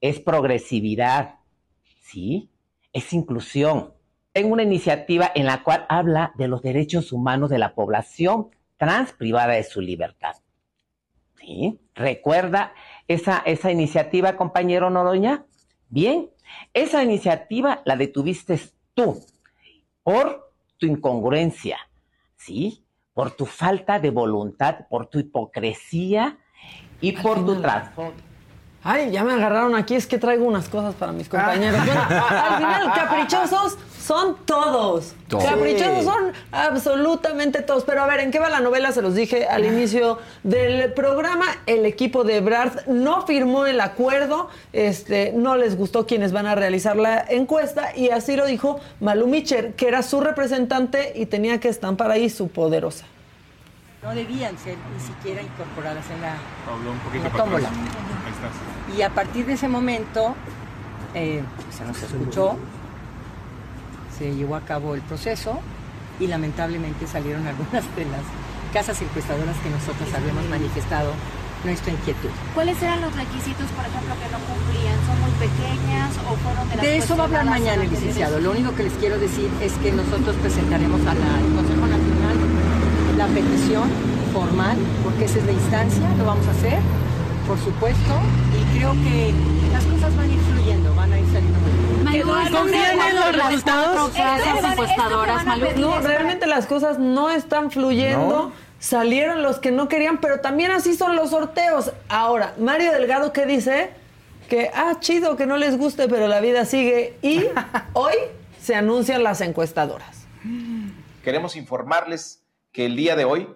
[0.00, 1.36] Es progresividad,
[2.02, 2.50] sí.
[2.92, 3.94] Es inclusión.
[4.32, 9.12] Tengo una iniciativa en la cual habla de los derechos humanos de la población trans
[9.12, 10.36] privada de su libertad.
[11.38, 11.78] ¿Sí?
[11.94, 12.72] ¿Recuerda
[13.08, 15.44] esa, esa iniciativa, compañero Noroña?
[15.88, 16.30] Bien,
[16.74, 18.60] esa iniciativa la detuviste
[18.94, 19.24] tú
[20.02, 21.78] por tu incongruencia,
[22.36, 22.84] ¿sí?
[23.14, 26.38] Por tu falta de voluntad, por tu hipocresía
[27.00, 28.26] y por tu transformación.
[28.82, 31.84] Ay, ya me agarraron aquí, es que traigo unas cosas para mis compañeros.
[31.84, 35.14] Bueno, al final, caprichosos son todos.
[35.28, 35.44] Todos.
[35.44, 37.84] Caprichosos son absolutamente todos.
[37.84, 38.92] Pero a ver, ¿en qué va la novela?
[38.92, 41.46] Se los dije al inicio del programa.
[41.66, 44.48] El equipo de Brad no firmó el acuerdo.
[44.72, 47.96] Este, no les gustó quienes van a realizar la encuesta.
[47.96, 52.30] Y así lo dijo Malu Micher, que era su representante y tenía que estampar ahí
[52.30, 53.04] su poderosa.
[54.02, 57.68] no debían ser ni siquiera incorporadas en la, Pablo, un en poquito la para tómbola.
[57.68, 57.82] atrás.
[58.24, 58.98] Ahí estás.
[58.98, 60.36] Y a partir de ese momento
[61.14, 61.42] eh,
[61.76, 62.56] se nos escuchó,
[64.18, 65.58] se llevó a cabo el proceso
[66.18, 68.24] y lamentablemente salieron algunas de las
[68.72, 71.12] casas encuestadoras que nosotros habíamos manifestado
[71.64, 72.28] nuestra inquietud.
[72.54, 74.96] ¿Cuáles eran los requisitos, por ejemplo, que no cumplían?
[75.06, 78.38] ¿Son muy pequeñas o fueron de las De eso va a hablar mañana el licenciado.
[78.38, 81.18] Lo único que les quiero decir es que nosotros presentaremos al
[81.56, 82.36] Consejo Nacional
[83.16, 83.88] la petición
[84.32, 86.78] formal, porque esa es la instancia, lo vamos a hacer,
[87.48, 88.12] por supuesto,
[88.52, 89.32] y creo que
[89.72, 91.86] las cosas van a ir fluyendo, van a ir saliendo muy bien.
[91.86, 94.12] Malu, ¿Confían en los resultados?
[95.76, 98.52] No, realmente las cosas no están fluyendo.
[98.78, 101.92] Salieron los que no querían, pero también así son los sorteos.
[102.08, 103.90] Ahora, Mario Delgado, ¿qué dice?
[104.48, 107.18] Que, ah, chido, que no les guste, pero la vida sigue.
[107.22, 107.44] Y
[107.94, 108.14] hoy
[108.60, 110.26] se anuncian las encuestadoras.
[111.24, 113.48] Queremos informarles que el día de hoy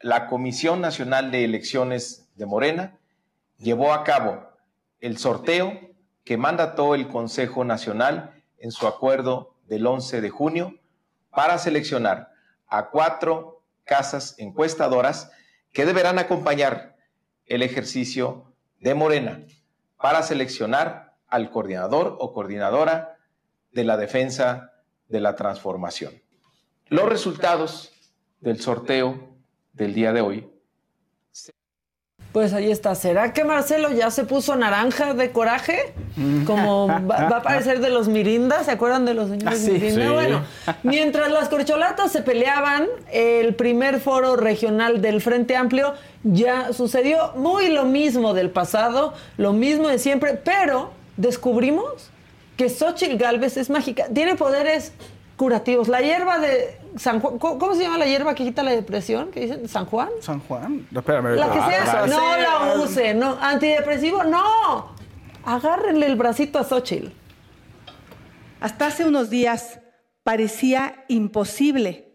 [0.00, 2.98] la Comisión Nacional de Elecciones de Morena
[3.58, 4.48] llevó a cabo
[5.00, 5.91] el sorteo
[6.24, 10.74] que mandató el Consejo Nacional en su acuerdo del 11 de junio
[11.30, 12.30] para seleccionar
[12.68, 15.30] a cuatro casas encuestadoras
[15.72, 16.96] que deberán acompañar
[17.46, 19.44] el ejercicio de Morena
[19.96, 23.18] para seleccionar al coordinador o coordinadora
[23.72, 24.72] de la defensa
[25.08, 26.22] de la transformación.
[26.88, 27.92] Los resultados
[28.40, 29.36] del sorteo
[29.72, 30.52] del día de hoy
[32.32, 32.94] Pues ahí está.
[32.94, 35.92] ¿Será que Marcelo ya se puso naranja de coraje?
[36.46, 39.72] Como va, va a parecer de los Mirinda, ¿se acuerdan de los señores Ah, sí.
[39.72, 40.06] Mirinda?
[40.06, 40.12] Sí.
[40.12, 40.42] Bueno,
[40.82, 45.92] mientras las corcholatas se peleaban, el primer foro regional del Frente Amplio
[46.24, 52.10] ya sucedió muy lo mismo del pasado, lo mismo de siempre, pero descubrimos
[52.56, 54.92] que Xochitl Galvez es mágica, tiene poderes
[55.42, 55.88] curativos.
[55.88, 59.32] La hierba de San Juan, ¿cómo cómo se llama la hierba que quita la depresión?
[59.32, 59.68] ¿Qué dicen?
[59.68, 60.08] ¿San Juan?
[60.20, 60.86] San Juan.
[60.92, 61.34] No, espérame.
[61.34, 64.94] La que sea, ah, no sí, la use, no, antidepresivo, no.
[65.44, 67.08] Agárrenle el bracito a Xochitl.
[68.60, 69.80] Hasta hace unos días
[70.22, 72.14] parecía imposible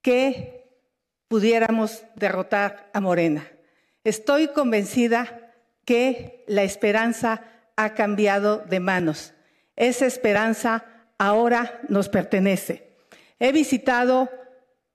[0.00, 0.78] que
[1.26, 3.48] pudiéramos derrotar a Morena.
[4.04, 7.42] Estoy convencida que la esperanza
[7.74, 9.34] ha cambiado de manos.
[9.74, 10.84] Esa esperanza
[11.20, 12.96] ahora nos pertenece.
[13.38, 14.30] He visitado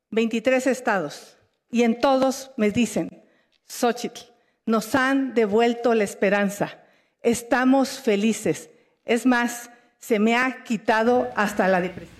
[0.10, 1.38] 23 estados
[1.70, 3.24] y en todos me dicen,
[3.68, 4.22] Xochitl,
[4.66, 6.80] nos han devuelto la esperanza.
[7.22, 8.70] estamos felices.
[9.04, 9.70] Es más,
[10.00, 12.16] se me ha quitado hasta la depresión.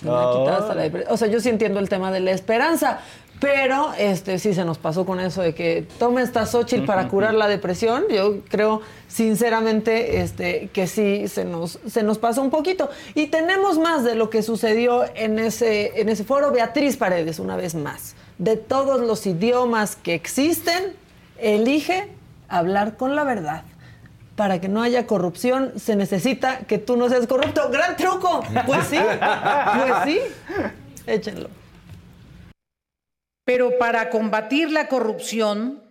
[0.00, 2.20] Se me ha quitado hasta la depre- O sea, yo sí entiendo el tema de
[2.20, 3.00] la esperanza,
[3.40, 7.34] pero este sí se nos pasó con eso de que toma esta Xochitl para curar
[7.34, 8.04] la depresión.
[8.10, 12.90] Yo creo sinceramente este, que sí se nos, se nos pasó un poquito.
[13.14, 16.50] Y tenemos más de lo que sucedió en ese, en ese foro.
[16.50, 18.16] Beatriz Paredes, una vez más.
[18.38, 20.94] De todos los idiomas que existen,
[21.38, 22.08] elige
[22.48, 23.62] hablar con la verdad.
[24.34, 27.70] Para que no haya corrupción, se necesita que tú no seas corrupto.
[27.70, 28.40] ¡Gran truco!
[28.66, 30.20] Pues sí, pues sí.
[31.06, 31.48] Échenlo.
[33.48, 35.82] Pero para combatir la corrupción,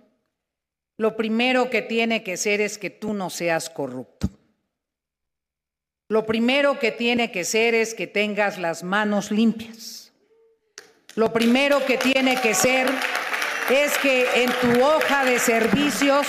[0.95, 4.29] lo primero que tiene que ser es que tú no seas corrupto.
[6.07, 10.13] Lo primero que tiene que ser es que tengas las manos limpias.
[11.15, 12.87] Lo primero que tiene que ser
[13.71, 16.27] es que en tu hoja de servicios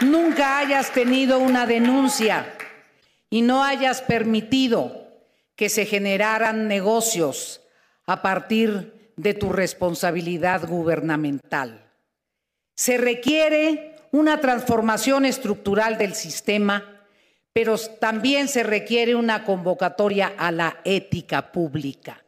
[0.00, 2.52] nunca hayas tenido una denuncia
[3.30, 5.12] y no hayas permitido
[5.54, 7.60] que se generaran negocios
[8.04, 11.84] a partir de tu responsabilidad gubernamental.
[12.74, 17.02] Se requiere una transformación estructural del sistema,
[17.52, 22.24] pero también se requiere una convocatoria a la ética pública.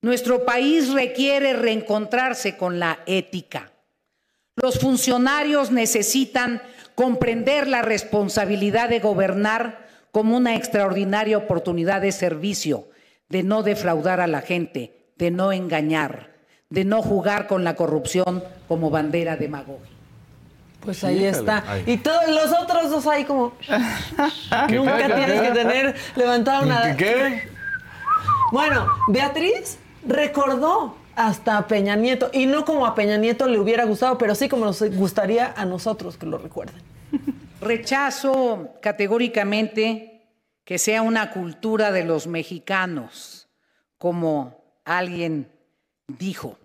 [0.00, 3.70] Nuestro país requiere reencontrarse con la ética.
[4.56, 6.60] Los funcionarios necesitan
[6.96, 12.88] comprender la responsabilidad de gobernar como una extraordinaria oportunidad de servicio,
[13.28, 16.30] de no defraudar a la gente, de no engañar,
[16.70, 19.88] de no jugar con la corrupción como bandera demagógica.
[20.80, 21.62] Pues ahí está.
[21.66, 21.84] Ay.
[21.86, 23.52] Y todos los otros dos ahí como...
[24.68, 24.74] ¿Qué?
[24.74, 25.14] Nunca ¿Qué?
[25.14, 26.96] tienes que tener levantada una...
[26.96, 27.48] ¿Qué?
[28.50, 32.30] Bueno, Beatriz recordó hasta a Peña Nieto.
[32.32, 35.64] Y no como a Peña Nieto le hubiera gustado, pero sí como nos gustaría a
[35.64, 36.82] nosotros que lo recuerden.
[37.60, 40.26] Rechazo categóricamente
[40.64, 43.48] que sea una cultura de los mexicanos,
[43.98, 45.50] como alguien
[46.08, 46.58] dijo.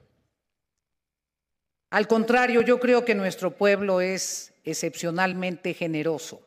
[1.92, 6.42] Al contrario, yo creo que nuestro pueblo es excepcionalmente generoso.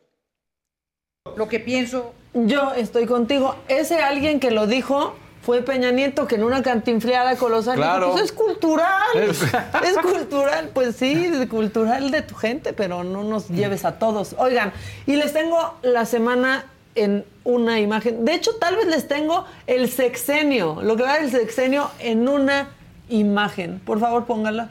[1.36, 3.56] Lo que pienso Yo estoy contigo.
[3.68, 8.12] Ese alguien que lo dijo fue Peña Nieto, que en una cantinfleada colosal Claro.
[8.12, 9.02] pues es cultural.
[9.16, 9.42] Es-
[9.82, 14.34] Es cultural, pues sí, es cultural de tu gente, pero no nos lleves a todos.
[14.38, 14.72] Oigan,
[15.06, 18.24] y les tengo la semana en una imagen.
[18.24, 22.68] De hecho, tal vez les tengo el sexenio, lo que va del sexenio en una
[23.08, 23.80] imagen.
[23.84, 24.68] Por favor, póngala.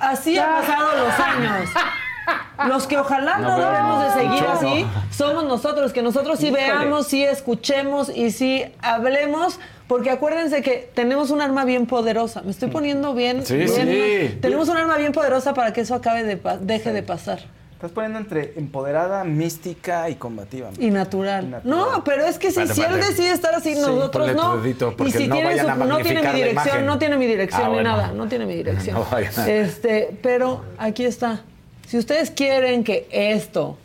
[0.00, 1.68] Así han pasado los años.
[2.68, 4.90] Los que ojalá no, No, debemos no, de seguir así no.
[5.10, 6.62] somos nosotros, que nosotros sí Híjole.
[6.62, 9.58] veamos, sí escuchemos y sí hablemos,
[9.88, 12.42] porque acuérdense que tenemos un arma bien poderosa.
[12.42, 13.44] Me estoy poniendo bien.
[13.44, 14.38] Sí, bien- sí.
[14.40, 17.40] Tenemos un arma bien poderosa para que eso acabe de pa- deje de pasar.
[17.82, 20.70] Estás poniendo entre empoderada, mística y combativa.
[20.78, 21.62] Y natural.
[21.64, 24.64] No, pero es que si, si él decide estar así, Sí, nosotros no.
[24.64, 26.86] y si no tiene su- a no tiene mi dirección, imagen.
[26.86, 27.90] no tiene mi dirección Ah, ni bueno.
[27.90, 28.94] nada, no tiene mi dirección.
[28.94, 29.06] No
[29.48, 31.40] este, pero aquí está.
[31.88, 33.76] Si ustedes quieren que esto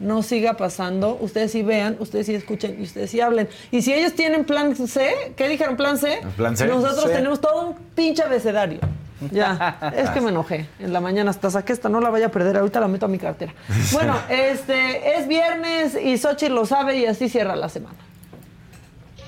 [0.00, 3.48] no siga pasando, ustedes sí vean, ustedes sí escuchen y ustedes sí hablen.
[3.70, 6.22] Y si ellos tienen plan C, ¿qué dijeron plan C?
[6.36, 6.66] Plan C.
[6.66, 8.80] Nosotros tenemos todo un pinche abecedario.
[9.30, 10.68] Ya, es que me enojé.
[10.78, 13.08] En la mañana hasta saqué esta, no la vaya a perder, ahorita la meto a
[13.08, 13.52] mi cartera.
[13.92, 17.96] Bueno, este es viernes y Xochitl lo sabe y así cierra la semana.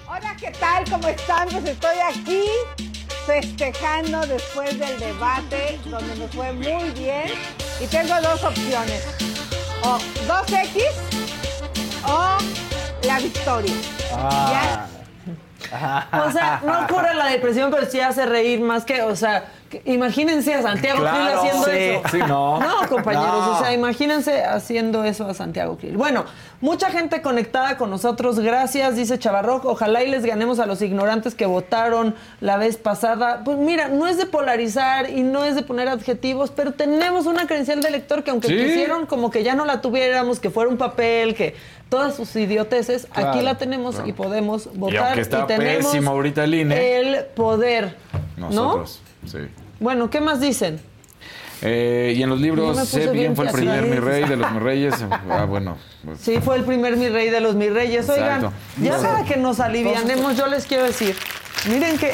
[0.09, 0.85] Hola, ¿qué tal?
[0.91, 1.49] ¿Cómo están?
[1.49, 2.43] Pues estoy aquí
[3.27, 7.25] festejando después del debate donde me fue muy bien
[7.81, 9.05] y tengo dos opciones.
[9.83, 10.83] O 2X
[12.07, 12.39] o
[13.07, 13.75] la victoria.
[14.13, 14.87] Ah.
[16.27, 19.66] O sea, no cura la depresión, pero sí hace reír más que, o sea, que-
[19.85, 22.03] imagínense a Santiago Krill Claro, haciendo sí, eso.
[22.11, 22.61] sí, no.
[22.61, 23.57] No, compañeros, No.
[23.57, 25.97] o sea, imagínense haciendo eso a Santiago Krill.
[25.97, 26.25] Bueno,
[26.61, 29.65] mucha gente conectada con nosotros, gracias, dice Chavarroc.
[29.65, 33.43] Ojalá y les ganemos a los ignorantes que votaron la vez pasada.
[33.45, 37.47] Pues mira, no es de polarizar y no es de poner adjetivos, pero tenemos una
[37.47, 38.57] credencial de elector que aunque Sí.
[38.57, 41.55] quisieron como que ya no la tuviéramos, que fuera un papel, que
[41.89, 44.09] todas sus idioteces, Claro, aquí la tenemos claro.
[44.09, 44.99] y podemos Y votar.
[45.07, 46.97] aunque está tenemos pésimo ahorita el INE.
[47.01, 47.95] el poder.
[48.37, 49.01] Nosotros,
[49.81, 50.81] Bueno, ¿qué más dicen?
[51.63, 54.59] Eh, y en los libros, sé bien fue el primer mi rey de los mi
[54.59, 54.95] reyes.
[55.31, 55.79] Ah, bueno.
[56.05, 58.09] pues, Sí, fue el primer mi rey de los mi reyes.
[58.09, 59.03] Oigan, ya No.
[59.03, 61.17] para que nos alivianemos, yo les quiero decir.
[61.69, 62.13] Miren que,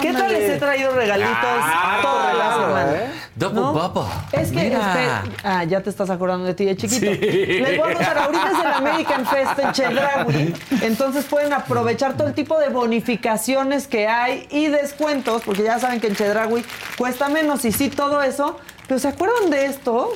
[0.00, 2.92] ¿qué tal les he traído regalitos Claro, toda la semana?
[2.92, 3.10] ¿eh?
[3.34, 3.72] Double ¿No?
[3.72, 4.12] bubble.
[4.32, 4.78] Es que, Mira.
[5.24, 7.06] este- ah, ya te estás acordando de ti de chiquito.
[7.12, 7.18] Sí.
[7.18, 12.28] Les voy a contar, ahorita es el American Fest en Chedraui, entonces pueden aprovechar todo
[12.28, 16.64] el tipo de bonificaciones que hay y descuentos, porque ya saben que en Chedraui
[16.96, 18.58] cuesta menos y sí todo eso.
[18.86, 20.10] Pero ¿se acuerdan de estos?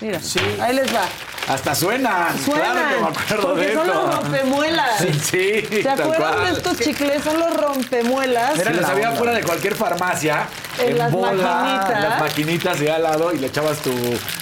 [0.00, 0.18] Mira,
[0.60, 1.02] ahí les va.
[1.48, 1.74] Hasta.
[1.74, 4.02] Suenan, Claro que me acuerdo porque de son esto.
[4.02, 4.98] los rompemuelas.
[5.00, 5.82] Sí, sí.
[5.82, 6.44] ¿Se acuerdan cual.
[6.44, 7.22] de estos chicles?
[7.24, 8.56] Son los rompemuelas.
[8.58, 10.46] Se los había fuera de cualquier farmacia.
[10.78, 12.02] En las bola, maquinitas.
[12.02, 13.90] Las maquinitas de al lado y le echabas tu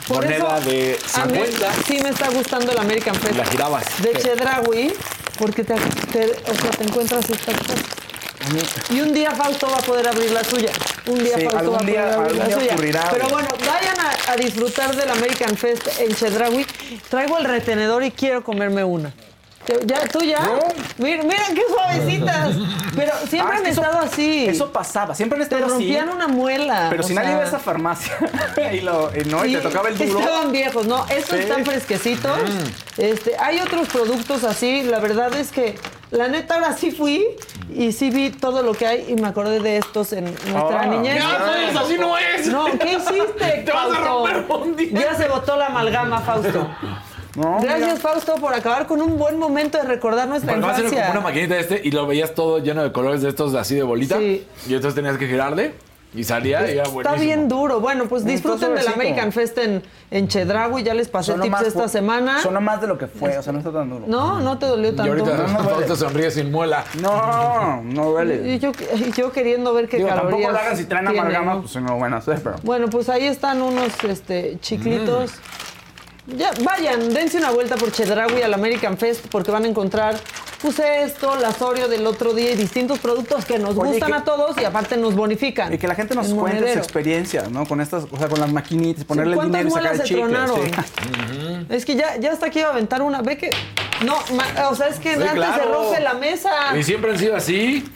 [0.06, 3.34] Por moneda eso, de a mí 50 sí me está gustando el American Fest.
[3.36, 3.84] la girabas.
[4.02, 4.22] De Sí.
[4.22, 4.92] Chedraui,
[5.38, 5.74] porque te,
[6.12, 7.78] te- o sea, te encuentras estas cosas.
[8.90, 10.70] Y un día Fausto va a poder abrir la suya.
[11.06, 12.72] Un día Sí, Fausto va a poder día- abrir la suya.
[12.72, 16.66] ocurrirá, Pero bueno, vayan a, a disfrutar del American Fest en Chedraui.
[17.08, 19.12] Traigo el retenedor y quiero comerme una.
[19.84, 20.38] ¿Ya, ¿Tú ya?
[20.96, 22.56] Miren, miren qué suavecitas.
[22.96, 24.46] Pero siempre Ah, han eso- estado así.
[24.48, 25.84] Eso pasaba, siempre han Te estado así.
[25.84, 26.86] rompían una muela.
[26.88, 28.14] Pero si nadie va a esa farmacia
[28.72, 30.20] y, lo, y no, y te tocaba el duro.
[30.20, 31.04] Estaban viejos, ¿no?
[31.10, 31.42] Estos Sí.
[31.42, 32.38] están fresquecitos.
[32.96, 34.84] Este, hay otros productos así.
[34.84, 35.78] La verdad es que,
[36.10, 37.26] la neta, ahora sí fui
[37.74, 40.86] y sí vi todo lo que hay y me acordé de estos en nuestra Ah,
[40.86, 41.16] niñez.
[41.22, 42.46] ya, pues, así no es.
[42.48, 44.88] No, ¿qué hiciste, Te vas a romper un día.
[44.92, 46.66] Ya se botó la amalgama, Fausto.
[47.60, 50.84] Gracias, Fausto, por acabar con un buen momento de recordar nuestra Porque va a ser
[50.86, 51.06] infancia.
[51.08, 53.74] como una maquinita de este y lo veías todo lleno de colores de estos así
[53.76, 54.18] de bolita.
[54.18, 54.44] Sí.
[54.66, 55.74] Y entonces tenías que girarle
[56.14, 57.22] y salía y era Está buenísimo.
[57.22, 57.80] bien duro.
[57.80, 58.88] Bueno, pues disfruten del.
[58.88, 60.82] American Fest en, en Chedraui.
[60.82, 62.40] Ya les pasé Sonó tips más esta semana.
[62.42, 64.04] Sonó más de lo que fue, o sea, no está tan duro.
[64.06, 65.12] No, no te dolió Y tanto.
[65.12, 66.84] ahorita No, no sonríe sin muela.
[67.00, 68.54] No, no duele.
[68.54, 71.20] Y yo, y yo queriendo ver qué Digo, calorías tampoco lo hagan si traen tiene,
[71.20, 71.60] amalgama, ¿no?
[71.62, 72.56] pues no lo van a hacer, pero.
[72.62, 75.32] Bueno, pues ahí están unos este, chiclitos.
[75.32, 75.77] Mm.
[76.36, 80.14] Ya, vayan, dense una vuelta por Chedraui al American Fest porque van a encontrar,
[80.60, 84.18] puse esto, la Oreo del otro día y distintos productos que nos Oye, gustan que-
[84.18, 85.72] a todos y aparte nos bonifican.
[85.72, 86.82] Y que la gente nos en cuente su monedero.
[86.82, 87.66] experiencia, ¿no?
[87.66, 90.04] Con estas, o sea, con las maquinitas, ponerle el ¿Cuántas dinero y sacar el se
[90.06, 90.22] chicle.
[90.24, 90.60] tronaron?
[90.64, 91.66] sí.
[91.70, 93.22] Es que ya, ya hasta aquí iba a aventar una.
[93.22, 93.50] Ve que.
[94.04, 95.72] No, ma- o sea, es que Sí, antes se claro.
[95.84, 96.50] rompe la mesa.
[96.78, 97.88] Y siempre han sido así.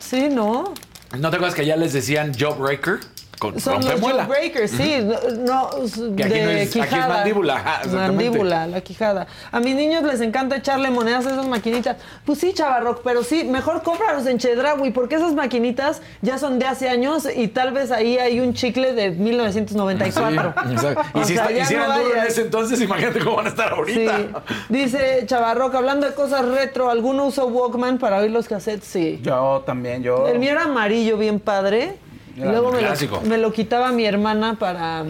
[0.00, 0.72] Sí, ¿no?
[1.18, 3.00] ¿No te acuerdas que ya les decían jawbreaker?
[3.42, 4.24] Con Son los rompemuela.
[4.26, 5.70] breakers, sí, no, no,
[6.16, 7.08] Que aquí de no es- aquí es quijada.
[7.08, 9.26] mandíbula, ajá, mandíbula, la quijada.
[9.50, 11.96] A mis niños les encanta echarle monedas a esas maquinitas.
[12.24, 16.66] Pues sí, chavarroc, pero sí, mejor cómpralos en Chedraui, porque esas maquinitas ya son de
[16.66, 20.54] hace años y tal vez ahí hay un chicle de 1994.
[20.68, 21.02] Sí, exacto.
[21.14, 23.36] Y O si, sea, está- y si no eran duros en ese entonces, imagínate cómo
[23.36, 24.16] van a estar ahorita.
[24.18, 24.28] Sí.
[24.68, 28.86] Dice Chavarroc, hablando de cosas retro, ¿alguno usó Walkman para oír los cassettes?
[28.86, 29.18] Sí.
[29.22, 30.28] Yo también, yo.
[30.28, 31.96] El mío era amarillo, bien padre.
[32.36, 35.04] Luego me lo, me lo quitaba mi hermana para.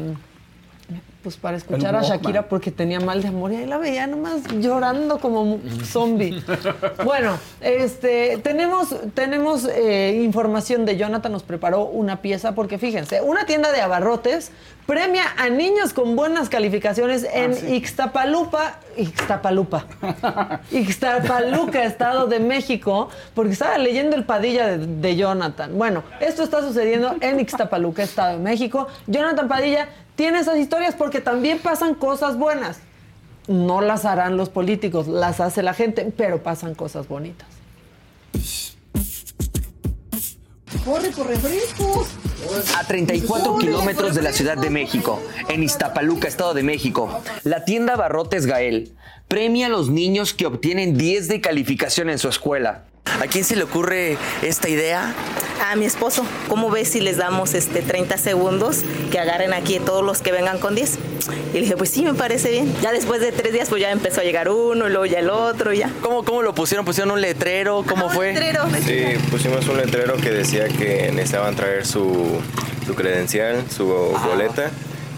[1.23, 2.03] Pues para escuchar a.
[2.03, 6.43] Shakira porque tenía mal de amor y ahí la veía nomás llorando como zombie.
[7.05, 13.47] bueno, este tenemos, tenemos eh, información de Jonathan, nos preparó una pieza porque fíjense, una
[13.47, 14.51] tienda de abarrotes
[14.87, 19.87] premia a niños con buenas calificaciones en Ixtapalupa, Ixtapalupa,
[20.73, 25.79] Ixtapaluca, Estado de México, porque estaba leyendo el Padilla de, de Jonathan.
[25.79, 28.89] Bueno, esto está sucediendo en Ixtapaluca, Estado de México.
[29.07, 29.89] Jonathan Padilla
[30.23, 32.79] tiene esas historias porque también pasan cosas buenas.
[33.49, 37.49] No las harán los políticos, las hace la gente, pero pasan cosas bonitas.
[40.85, 42.07] Corre por refrescos.
[42.79, 47.97] A 34 kilómetros de la Ciudad de México, en Iztapaluca, Estado de México, la tienda
[47.97, 48.95] Barrotes Gael
[49.33, 52.85] premia a los niños que obtienen 10 de calificación en su escuela.
[53.19, 55.15] ¿A quién se le ocurre esta idea?
[55.71, 60.05] A mi esposo, ¿cómo ves si les damos este 30 segundos que agarren aquí todos
[60.05, 60.99] los que vengan con 10?
[61.49, 62.75] Y le dije, pues sí, me parece bien.
[62.83, 65.31] Ya después de tres días, pues ya empezó a llegar uno, y luego ya el
[65.31, 65.91] otro, y ya.
[66.03, 66.85] ¿Cómo, cómo lo pusieron?
[66.85, 67.87] ¿Pusieron un letrero?
[67.89, 68.35] ¿Cómo fue?
[68.35, 68.67] letrero.
[68.85, 72.39] Sí, pusimos un letrero que decía que necesitaban traer su,
[72.87, 74.71] su credencial, su boleta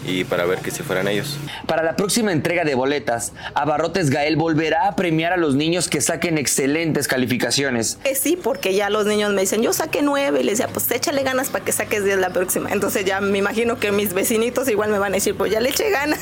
[0.05, 1.37] y para ver que si fueran ellos.
[1.67, 6.01] Para la próxima entrega de boletas, Abarrotes Gael volverá a premiar a los niños que
[6.01, 7.97] saquen excelentes calificaciones.
[8.15, 11.23] Sí, porque ya los niños me dicen, yo saqué nueve, y les decía, pues échale
[11.23, 12.71] ganas para que saques 10 la próxima.
[12.71, 15.69] Entonces ya me imagino que mis vecinitos igual me van a decir, pues ya le
[15.69, 16.19] eché ganas.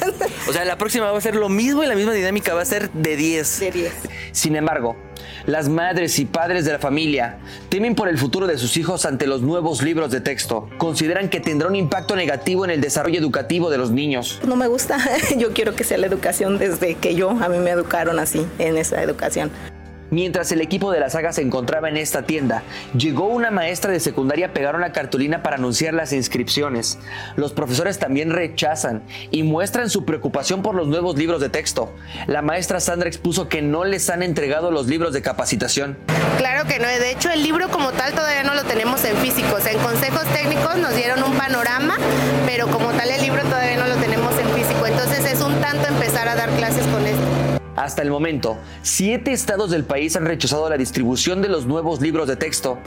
[0.47, 2.65] O sea, la próxima va a ser lo mismo y la misma dinámica va a
[2.65, 3.59] ser de 10.
[3.59, 3.93] De 10.
[4.31, 4.95] Sin embargo,
[5.45, 7.37] las madres y padres de la familia
[7.69, 10.69] temen por el futuro de sus hijos ante los nuevos libros de texto.
[10.77, 14.39] Consideran que tendrá un impacto negativo en el desarrollo educativo de los niños.
[14.47, 14.97] No me gusta,
[15.37, 18.77] yo quiero que sea la educación desde que yo, a mí me educaron así, en
[18.77, 19.51] esa educación.
[20.13, 22.61] Mientras el equipo de la saga se encontraba en esta tienda,
[22.95, 26.99] llegó una maestra de secundaria a pegar una cartulina para anunciar las inscripciones.
[27.35, 29.01] Los profesores también rechazan
[29.31, 31.91] y muestran su preocupación por los nuevos libros de texto.
[32.27, 35.97] La maestra Sandra expuso que no les han entregado los libros de capacitación.
[36.37, 39.57] Claro que no, de hecho el libro como tal todavía no lo tenemos en físico,
[39.67, 41.97] en consejos técnicos nos dieron un panorama,
[42.45, 45.87] pero como tal el libro todavía no lo tenemos en físico, entonces es un tanto
[45.87, 47.02] empezar a dar clases con.
[47.75, 52.27] Hasta el momento, siete estados del país han rechazado la distribución de los nuevos libros
[52.27, 52.77] de texto.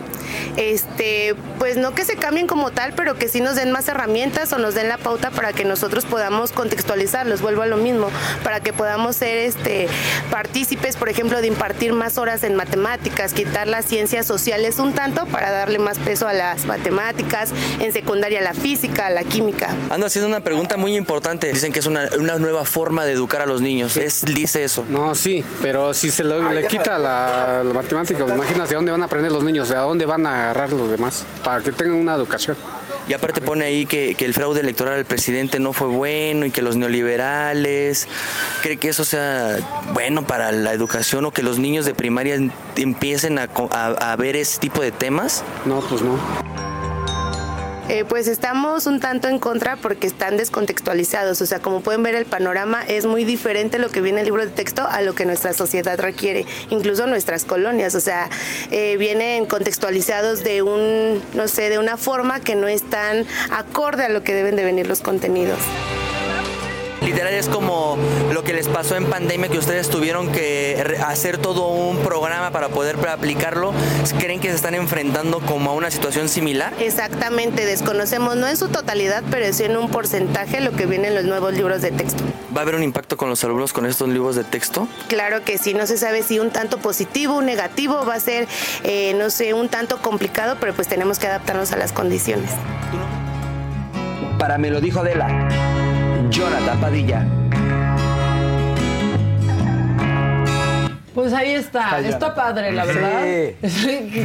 [0.57, 4.53] Este, pues no que se cambien como tal, pero que sí nos den más herramientas
[4.53, 8.09] o nos den la pauta para que nosotros podamos contextualizarlos, vuelvo a lo mismo,
[8.45, 9.89] para que podamos ser este
[10.31, 15.27] partícipes, por ejemplo, de impartir más horas en matemáticas, quitar las ciencias sociales un tanto
[15.27, 19.75] para darle más peso a las matemáticas, en secundaria la física, la química.
[19.91, 21.53] Ando haciendo una pregunta muy importante.
[21.53, 23.97] Dicen que es una, una nueva forma de educar a los niños.
[23.97, 24.76] Es, dice eso.
[24.89, 29.03] No, sí, pero si se lo- le quita la, la matemática, imagínate de dónde van
[29.03, 31.97] a aprender los niños, de a dónde van a agarrar los demás, para que tengan
[31.97, 32.57] una educación.
[33.09, 36.51] Y aparte pone ahí que, que el fraude electoral del presidente no fue bueno y
[36.51, 38.09] que los neoliberales.
[38.63, 39.59] ¿Cree que eso sea
[39.95, 44.17] bueno para la educación o que los niños de primaria em- empiecen a, a- a
[44.17, 45.45] ver ese tipo de temas?
[45.67, 46.19] No, pues no.
[47.89, 51.41] Eh, pues estamos un tanto en contra porque están descontextualizados.
[51.41, 54.25] O sea, como pueden ver, el panorama es muy diferente lo que viene en el
[54.27, 57.95] libro de texto a lo que nuestra sociedad requiere, incluso nuestras colonias.
[57.95, 58.29] O sea,
[58.73, 64.05] eh, vienen contextualizados de un, no sé, de una forma que no es tan acorde
[64.05, 65.61] a lo que deben de venir los contenidos.
[67.03, 67.97] Literal es como
[68.33, 72.69] lo que les pasó en pandemia que ustedes tuvieron que hacer todo un programa para
[72.69, 73.73] poder aplicarlo.
[74.19, 76.73] ¿Creen que se están enfrentando como a una situación similar?
[76.81, 81.15] Exactamente, desconocemos, no en su totalidad, pero sí en un porcentaje lo que viene en
[81.15, 82.23] los nuevos libros de texto.
[82.57, 84.89] ¿Va a haber un impacto con los alumnos con estos libros de texto?
[85.09, 88.49] Claro que sí, no se sabe si un tanto positivo, un negativo, va a ser,
[88.83, 92.51] eh, no sé, un tanto complicado, pero pues tenemos que adaptarnos a las condiciones.
[94.39, 95.49] Para me lo dijo Adela,
[96.31, 97.27] Jonathan Padilla.
[101.15, 103.23] Pues ahí está, Está padre, la verdad.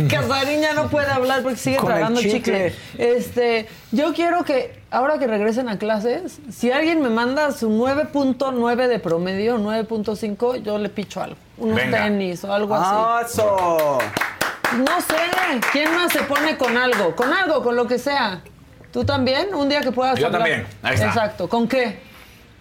[0.10, 2.74] Casarín ya no puede hablar porque sigue Con tragando chicle.
[2.74, 2.76] chicle.
[2.98, 8.88] Este, yo quiero que ahora que regresen a clases, si alguien me manda su 9.9
[8.88, 12.04] de promedio, 9.5, yo le picho algo, unos Venga.
[12.04, 13.32] tenis o algo así.
[13.34, 13.98] ¡Eso!
[14.78, 15.16] No sé,
[15.72, 17.16] ¿quién más se pone con algo?
[17.16, 18.42] Con algo, con lo que sea.
[18.92, 19.54] ¿Tú también?
[19.54, 20.42] Un día que puedas Yo hablar.
[20.42, 21.08] también, ahí está.
[21.08, 22.00] Exacto, ¿con qué?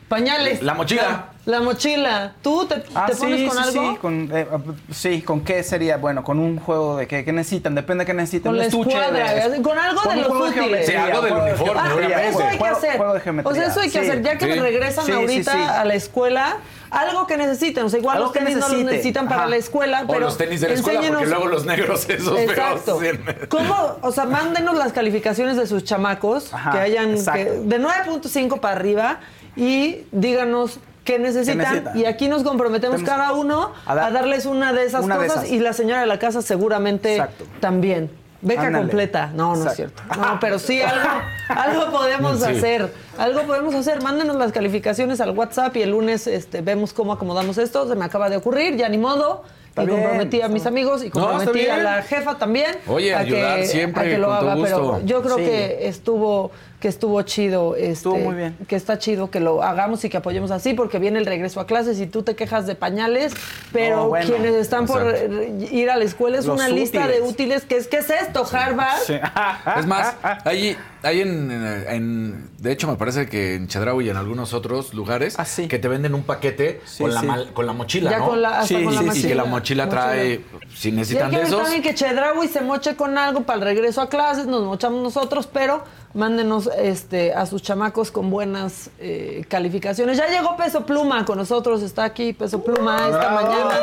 [0.08, 0.62] Pañales.
[0.62, 1.26] La mochila.
[1.50, 2.32] La, la mochila.
[2.42, 3.90] ¿Tú te, Ah, te sí, pones con sí, algo?
[3.92, 4.46] Sí, con, eh,
[4.92, 5.96] sí, ¿con qué sería?
[5.96, 8.50] Bueno, con un juego de qué, qué necesitan, depende de qué necesitan.
[8.50, 10.86] Con un la estuche escuadra, de- con algo con de los juego útiles.
[10.86, 11.80] Sí, algo del juego de uniforme,
[12.14, 12.96] Ah, eso hay que juego- hacer.
[12.96, 13.98] Juego de o sea, eso hay que sí.
[13.98, 14.22] hacer.
[14.22, 14.58] Ya que Sí.
[14.60, 15.58] regresan ahorita sí.
[15.58, 16.56] a la escuela,
[16.90, 17.84] algo que necesiten.
[17.84, 18.90] O sea, igual Algo los tenis no los necesite.
[18.92, 19.50] necesitan para Ajá.
[19.50, 22.98] la escuela, O pero los tenis de la escuela, porque luego los negros esos Exacto.
[22.98, 23.18] feos.
[23.48, 23.96] ¿Cómo?
[24.02, 28.76] O sea, mándenos las calificaciones de sus chamacos Ajá, que hayan que- de 9.5 para
[28.76, 29.20] arriba
[29.56, 30.78] y díganos
[31.12, 31.58] qué necesitan.
[31.58, 31.98] necesitan?
[31.98, 35.18] Y aquí nos comprometemos Tenemos- cada uno a a, dar- darles una de esas una
[35.18, 35.54] de cosas esas.
[35.54, 37.44] y la señora de la casa seguramente Exacto.
[37.60, 38.10] también.
[38.42, 38.84] Beca Ándale.
[38.86, 39.30] completa.
[39.34, 40.02] No, no es cierto.
[40.18, 41.10] No, pero sí, algo,
[41.48, 42.44] algo podemos Sí.
[42.56, 42.90] hacer.
[43.18, 44.02] Algo podemos hacer.
[44.02, 47.86] Mándenos las calificaciones al WhatsApp y el lunes este, vemos cómo acomodamos esto.
[47.86, 49.42] Se me acaba de ocurrir, ya ni modo.
[49.68, 52.76] Está y bien, comprometí a mis amigos y comprometí a la jefa también.
[52.88, 54.62] Oye, a ayudar que, siempre, a que lo con tu haga.
[54.62, 55.44] Pero yo creo Sí.
[55.44, 56.50] que estuvo
[56.80, 57.76] que estuvo chido.
[57.76, 58.56] Este, Estuvo muy bien.
[58.66, 61.66] Que está chido que lo hagamos y que apoyemos así porque viene el regreso a
[61.66, 63.32] clases y tú te quejas de pañales,
[63.72, 64.26] pero No, bueno.
[64.26, 65.66] quienes están por Exacto.
[65.74, 67.64] ir a la escuela es Los una lista de útiles.
[67.64, 68.98] que es ¿qué es esto, Harvard?
[69.06, 69.14] Sí.
[69.78, 70.14] Es más,
[70.44, 71.50] hay, hay en,
[71.88, 75.68] en- De hecho, me parece que en Chedraui y en algunos otros lugares Ah, sí.
[75.68, 78.28] que te venden un paquete Sí, con, la mal- con la mochila, Ya ¿no?
[78.28, 79.28] con la- hasta Sí, con la sí, sí, Y mochila.
[79.28, 80.40] que la mochila trae.
[80.74, 81.68] Si Y hay necesitan que de esos.
[81.70, 85.82] que Chedraui se moche con algo para el regreso a clases, nos mochamos nosotros, pero
[86.14, 90.18] mándenos este, a sus chamacos con buenas eh, calificaciones.
[90.18, 93.74] Ya llegó Peso Pluma con nosotros, está aquí Peso Pluma esta mañana.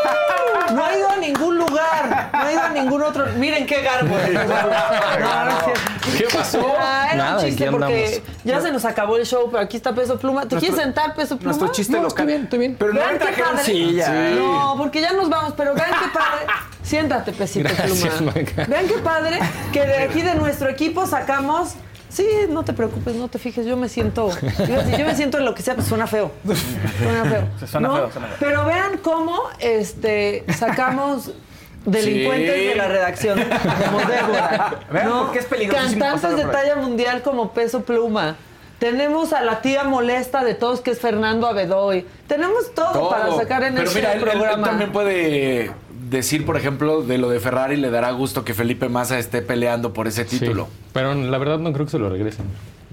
[0.73, 3.25] No ha ido a ningún lugar, no ha ido a ningún otro.
[3.37, 4.15] Miren qué garbo.
[6.17, 6.59] ¿Qué pasó?
[6.59, 9.93] Era, era Nada, un chiste porque ya se nos acabó el show, pero aquí está
[9.93, 10.45] Peso Pluma.
[10.47, 11.53] ¿Te quieres sentar, Peso Pluma?
[11.53, 12.09] Nuestro chiste No, local.
[12.09, 12.75] estoy bien, estoy bien.
[12.77, 13.63] Pero no qué trajeron padre.
[13.65, 14.29] silla.
[14.31, 16.45] No, porque ya nos vamos, pero vean qué padre.
[16.83, 18.33] Siéntate, Pesito Gracias, Pluma.
[18.35, 18.65] Maca.
[18.65, 19.39] Vean qué padre
[19.73, 21.75] que de aquí de nuestro equipo sacamos.
[22.17, 24.29] Sí, no te preocupes, no te fijes, yo me siento.
[24.67, 26.31] Yo, yo me siento en lo que sea, pues suena feo.
[26.97, 27.47] Suena feo.
[27.67, 27.95] Suena ¿no?
[27.95, 28.37] feo, suena feo.
[28.39, 31.31] Pero vean cómo este, sacamos
[31.85, 32.65] delincuentes Sí.
[32.65, 33.39] de la redacción,
[33.85, 34.79] como Débora.
[34.91, 35.31] Vean ¿no?
[35.33, 38.35] es peligrosísimo Cantantes de talla mundial como Peso Pluma.
[38.79, 42.05] Tenemos a la tía molesta de todos, que es Fernando Abedoy.
[42.27, 43.09] Tenemos todo, Todo.
[43.09, 44.67] para sacar en Pero este mira, él- él- él programa.
[44.67, 45.71] también puede
[46.09, 49.93] decir, por ejemplo, de lo de Ferrari, le dará gusto que Felipe Massa esté peleando
[49.93, 50.67] por ese Sí, título.
[50.93, 52.45] pero la verdad no creo que se lo regresen.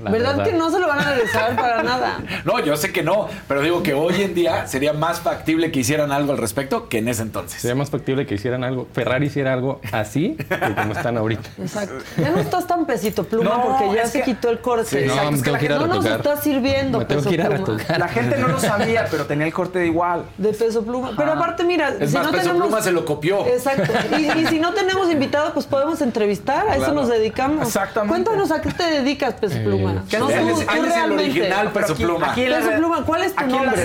[0.02, 0.44] La ¿Verdad, verdad.
[0.50, 2.18] que no se lo van a regresar para nada?
[2.44, 5.80] No, yo sé que no, pero digo que hoy en día sería más factible que
[5.80, 7.60] hicieran algo al respecto que en ese entonces.
[7.60, 11.48] Sería más factible que hicieran algo, Ferrari hiciera algo así que como están ahorita.
[11.58, 11.94] Exacto.
[12.18, 14.84] Ya no estás tan pesito pluma No, porque ya se que- quitó el corte.
[14.84, 15.30] Sí, no, Exacto.
[15.30, 17.20] me Es que tengo la que ir a gente no nos está sirviendo Me tengo
[17.20, 17.82] peso que ir a pluma.
[17.98, 20.24] La gente no lo sabía, pero tenía el corte igual.
[20.38, 21.12] De peso pluma.
[21.16, 22.66] Pero aparte, mira, Es si más, no Peso tenemos...
[22.66, 23.46] Pluma se lo copió.
[23.46, 23.92] Exacto.
[24.18, 26.68] Y, y si no tenemos invitado, pues podemos entrevistar.
[26.68, 27.66] A eso nos dedicamos.
[27.66, 28.10] Exactamente.
[28.24, 29.78] Cuéntanos a qué te dedicas, Peso Pluma.
[29.78, 30.38] ¿qué No, haces?
[30.38, 31.22] tú- Él es- tú él es el realmente.
[31.24, 32.30] original Peso aquí- Pluma.
[32.32, 33.82] aquí la Peso Pluma, ¿cuál es tu la nombre?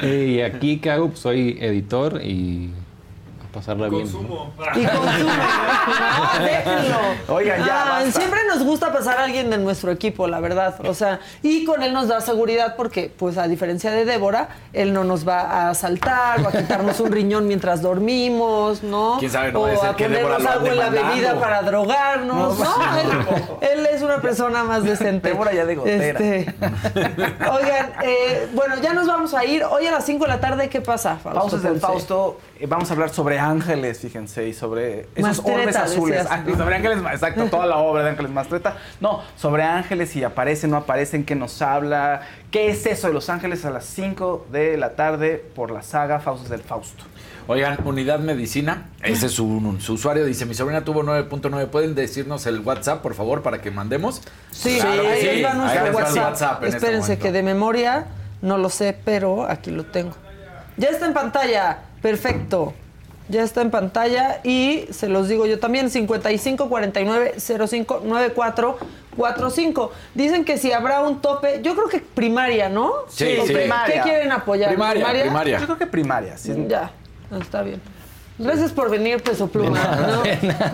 [0.00, 1.08] Eh, y aquí, ¿qué hago?
[1.08, 2.72] Pues soy editor y
[3.56, 4.10] a pasarla bien.
[4.12, 4.50] ¿no?
[4.74, 5.32] Y consume.
[6.36, 6.98] No, déjenlo.
[7.34, 8.18] Oigan, ya, Ah, basta.
[8.20, 10.74] siempre nos gusta pasar a alguien de nuestro equipo, la verdad.
[10.86, 14.92] O sea, y con él nos da seguridad porque, pues a diferencia de Débora, él
[14.92, 19.16] no nos va a asaltar o a quitarnos un riñón mientras dormimos, ¿no?
[19.18, 19.52] ¿Quién sabe?
[19.52, 22.58] No o a ponernos algo en la bebida para drogarnos.
[22.58, 22.98] No, No,
[23.62, 25.28] él, él es una persona más decente.
[25.28, 26.18] Débora ya de gotera.
[26.18, 26.54] Este,
[27.50, 29.62] oigan, eh, bueno, ya nos vamos a ir.
[29.64, 31.80] Hoy a las 5 de la tarde, ¿qué pasa, Fausto Pausas del?
[31.80, 36.18] Fausto, eh, vamos a hablar sobre ángeles, fíjense, y sobre esos Mastreta, orbes azules.
[36.18, 36.56] decías, Ah, ¿no?
[36.56, 38.76] sobre ángeles, exacto, toda la obra de Ángeles Mastreta.
[39.00, 43.28] No, sobre ángeles, si aparecen, no aparecen, qué nos habla, qué es eso de los
[43.30, 47.04] ángeles a las 5 de la tarde por la saga Faustos del Fausto.
[47.48, 52.44] Oigan, Unidad Medicina, ese es su, su usuario, dice, mi sobrina tuvo 9.9, ¿pueden decirnos
[52.46, 54.20] el WhatsApp, por favor, para que mandemos?
[54.50, 56.16] Sí, Claro sí, va ahí nuestro va el WhatsApp.
[56.24, 58.06] WhatsApp en este Espérense que de memoria
[58.42, 60.12] no lo sé, pero aquí lo tengo.
[60.76, 61.78] Ya está en pantalla.
[62.02, 62.74] Perfecto.
[63.28, 68.78] Ya está en pantalla y se los digo yo también 55 49 05 94
[69.16, 69.92] 45.
[70.14, 72.92] Dicen que si habrá un tope, yo creo que primaria, ¿no?
[73.08, 73.52] Sí, ¿O sí.
[73.52, 73.94] qué- Primaria.
[74.02, 74.68] ¿Qué quieren apoyar?
[74.70, 75.58] Primaria, primaria.
[75.58, 76.54] Yo creo que primaria, sí.
[76.68, 76.90] Ya,
[77.40, 77.80] está bien.
[78.38, 79.80] Gracias por venir, Peso Pluma.
[79.96, 80.22] ¿no?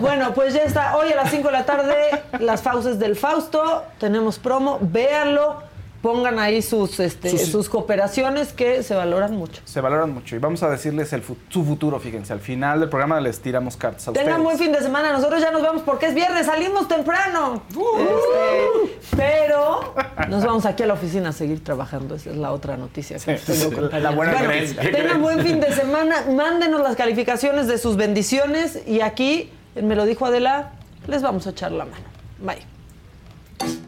[0.01, 0.97] Bueno, pues ya está.
[0.97, 1.95] Hoy a las 5 de la tarde,
[2.39, 3.83] las fauces del Fausto.
[3.99, 4.77] Tenemos promo.
[4.81, 5.63] Véanlo.
[6.03, 9.61] Pongan ahí sus, este, Sus- sus cooperaciones que se valoran mucho.
[9.63, 12.33] Se valoran mucho y vamos a decirles el su futuro, fíjense.
[12.33, 14.43] Al final del programa les tiramos cartas a Tengan ustedes.
[14.43, 15.13] buen fin de semana.
[15.13, 16.45] Nosotros ya nos vamos porque es viernes.
[16.45, 17.63] Salimos temprano.
[17.69, 19.93] Este, pero
[20.27, 22.15] nos vamos aquí a la oficina a seguir trabajando.
[22.15, 24.81] Esa es la otra noticia que Sí, sí, la buena Bueno, creencia.
[24.91, 26.25] Tengan buen fin de semana.
[26.35, 28.81] Mándenos las calificaciones de sus bendiciones.
[28.85, 30.73] Y aquí, me lo dijo Adela,
[31.07, 32.03] les vamos a echar la mano.
[32.39, 33.83] Bye.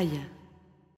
[0.00, 0.39] Pitaya.